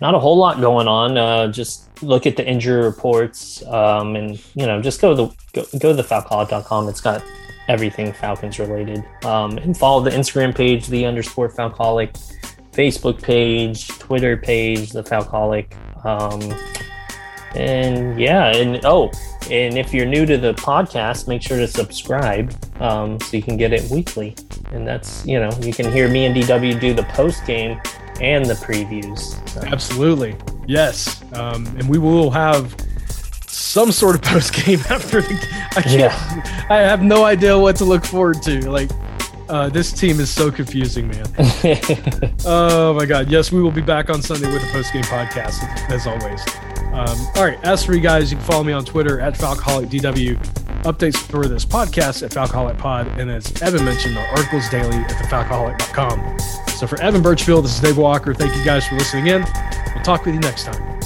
not 0.00 0.16
a 0.16 0.18
whole 0.18 0.36
lot 0.36 0.60
going 0.60 0.88
on. 0.88 1.16
Uh, 1.16 1.46
just 1.52 1.88
look 2.02 2.26
at 2.26 2.36
the 2.36 2.44
injury 2.44 2.82
reports 2.82 3.64
um, 3.66 4.16
and, 4.16 4.42
you 4.56 4.66
know, 4.66 4.82
just 4.82 5.00
go 5.00 5.10
to 5.10 5.22
the, 5.22 5.36
go, 5.52 5.78
go 5.78 5.88
to 5.90 5.94
the 5.94 6.02
falcoholic.com. 6.02 6.88
It's 6.88 7.00
got 7.00 7.22
everything 7.68 8.12
Falcons 8.12 8.58
related. 8.58 9.04
Um, 9.22 9.56
and 9.58 9.76
follow 9.76 10.02
the 10.02 10.10
Instagram 10.10 10.52
page, 10.52 10.88
the 10.88 11.06
underscore 11.06 11.48
Falcoholic 11.48 12.18
Facebook 12.72 13.22
page, 13.22 13.86
Twitter 13.86 14.36
page, 14.36 14.90
the 14.90 15.04
Falcoholic. 15.04 15.72
And 17.54 18.20
yeah, 18.20 18.54
and 18.56 18.84
oh, 18.84 19.10
and 19.50 19.76
if 19.76 19.92
you're 19.92 20.06
new 20.06 20.24
to 20.26 20.38
the 20.38 20.54
podcast, 20.54 21.26
make 21.26 21.42
sure 21.42 21.58
to 21.58 21.66
subscribe 21.66 22.54
um, 22.80 23.18
so 23.20 23.36
you 23.36 23.42
can 23.42 23.56
get 23.56 23.72
it 23.72 23.90
weekly. 23.90 24.36
And 24.72 24.86
that's, 24.86 25.26
you 25.26 25.40
know, 25.40 25.50
you 25.60 25.72
can 25.72 25.90
hear 25.90 26.08
me 26.08 26.26
and 26.26 26.36
DW 26.36 26.80
do 26.80 26.94
the 26.94 27.02
post 27.04 27.44
game 27.46 27.80
and 28.20 28.44
the 28.46 28.54
previews. 28.54 29.48
So. 29.48 29.60
Absolutely. 29.62 30.36
Yes. 30.66 31.22
Um, 31.34 31.66
and 31.78 31.88
we 31.88 31.98
will 31.98 32.30
have 32.30 32.76
some 33.48 33.90
sort 33.90 34.14
of 34.14 34.22
post 34.32 34.54
game 34.54 34.80
after 34.88 35.20
the 35.20 35.34
I 35.76 35.82
can't 35.82 36.00
yeah. 36.00 36.66
I 36.70 36.76
have 36.78 37.02
no 37.02 37.24
idea 37.24 37.58
what 37.58 37.76
to 37.76 37.84
look 37.84 38.04
forward 38.04 38.42
to. 38.42 38.70
Like 38.70 38.90
uh, 39.48 39.68
this 39.68 39.92
team 39.92 40.20
is 40.20 40.30
so 40.30 40.50
confusing, 40.52 41.08
man. 41.08 41.26
oh 42.44 42.94
my 42.94 43.04
god! 43.04 43.28
Yes, 43.28 43.50
we 43.50 43.60
will 43.60 43.72
be 43.72 43.80
back 43.80 44.08
on 44.08 44.22
Sunday 44.22 44.52
with 44.52 44.62
a 44.62 44.72
post 44.72 44.92
game 44.92 45.02
podcast 45.02 45.60
as 45.90 46.06
always. 46.06 46.40
Um, 46.92 47.18
all 47.36 47.44
right, 47.44 47.58
as 47.62 47.84
for 47.84 47.94
you 47.94 48.00
guys, 48.00 48.30
you 48.30 48.36
can 48.36 48.46
follow 48.46 48.64
me 48.64 48.72
on 48.72 48.84
Twitter 48.84 49.20
at 49.20 49.34
FalcoholicDW. 49.34 50.36
Updates 50.82 51.16
for 51.16 51.46
this 51.46 51.64
podcast 51.64 52.22
at 52.22 52.30
Falcoholic 52.30 52.78
Pod, 52.78 53.06
and 53.18 53.30
as 53.30 53.60
Evan 53.62 53.84
mentioned, 53.84 54.16
our 54.16 54.26
articles 54.28 54.68
daily 54.70 54.96
at 54.96 55.10
thefalcoholic.com. 55.10 56.38
So 56.70 56.86
for 56.86 57.00
Evan 57.02 57.22
Birchfield, 57.22 57.64
this 57.64 57.74
is 57.74 57.80
Dave 57.80 57.98
Walker. 57.98 58.32
Thank 58.34 58.56
you 58.56 58.64
guys 58.64 58.86
for 58.86 58.94
listening 58.94 59.26
in. 59.26 59.44
We'll 59.94 60.04
talk 60.04 60.24
with 60.24 60.34
you 60.34 60.40
next 60.40 60.64
time. 60.64 60.99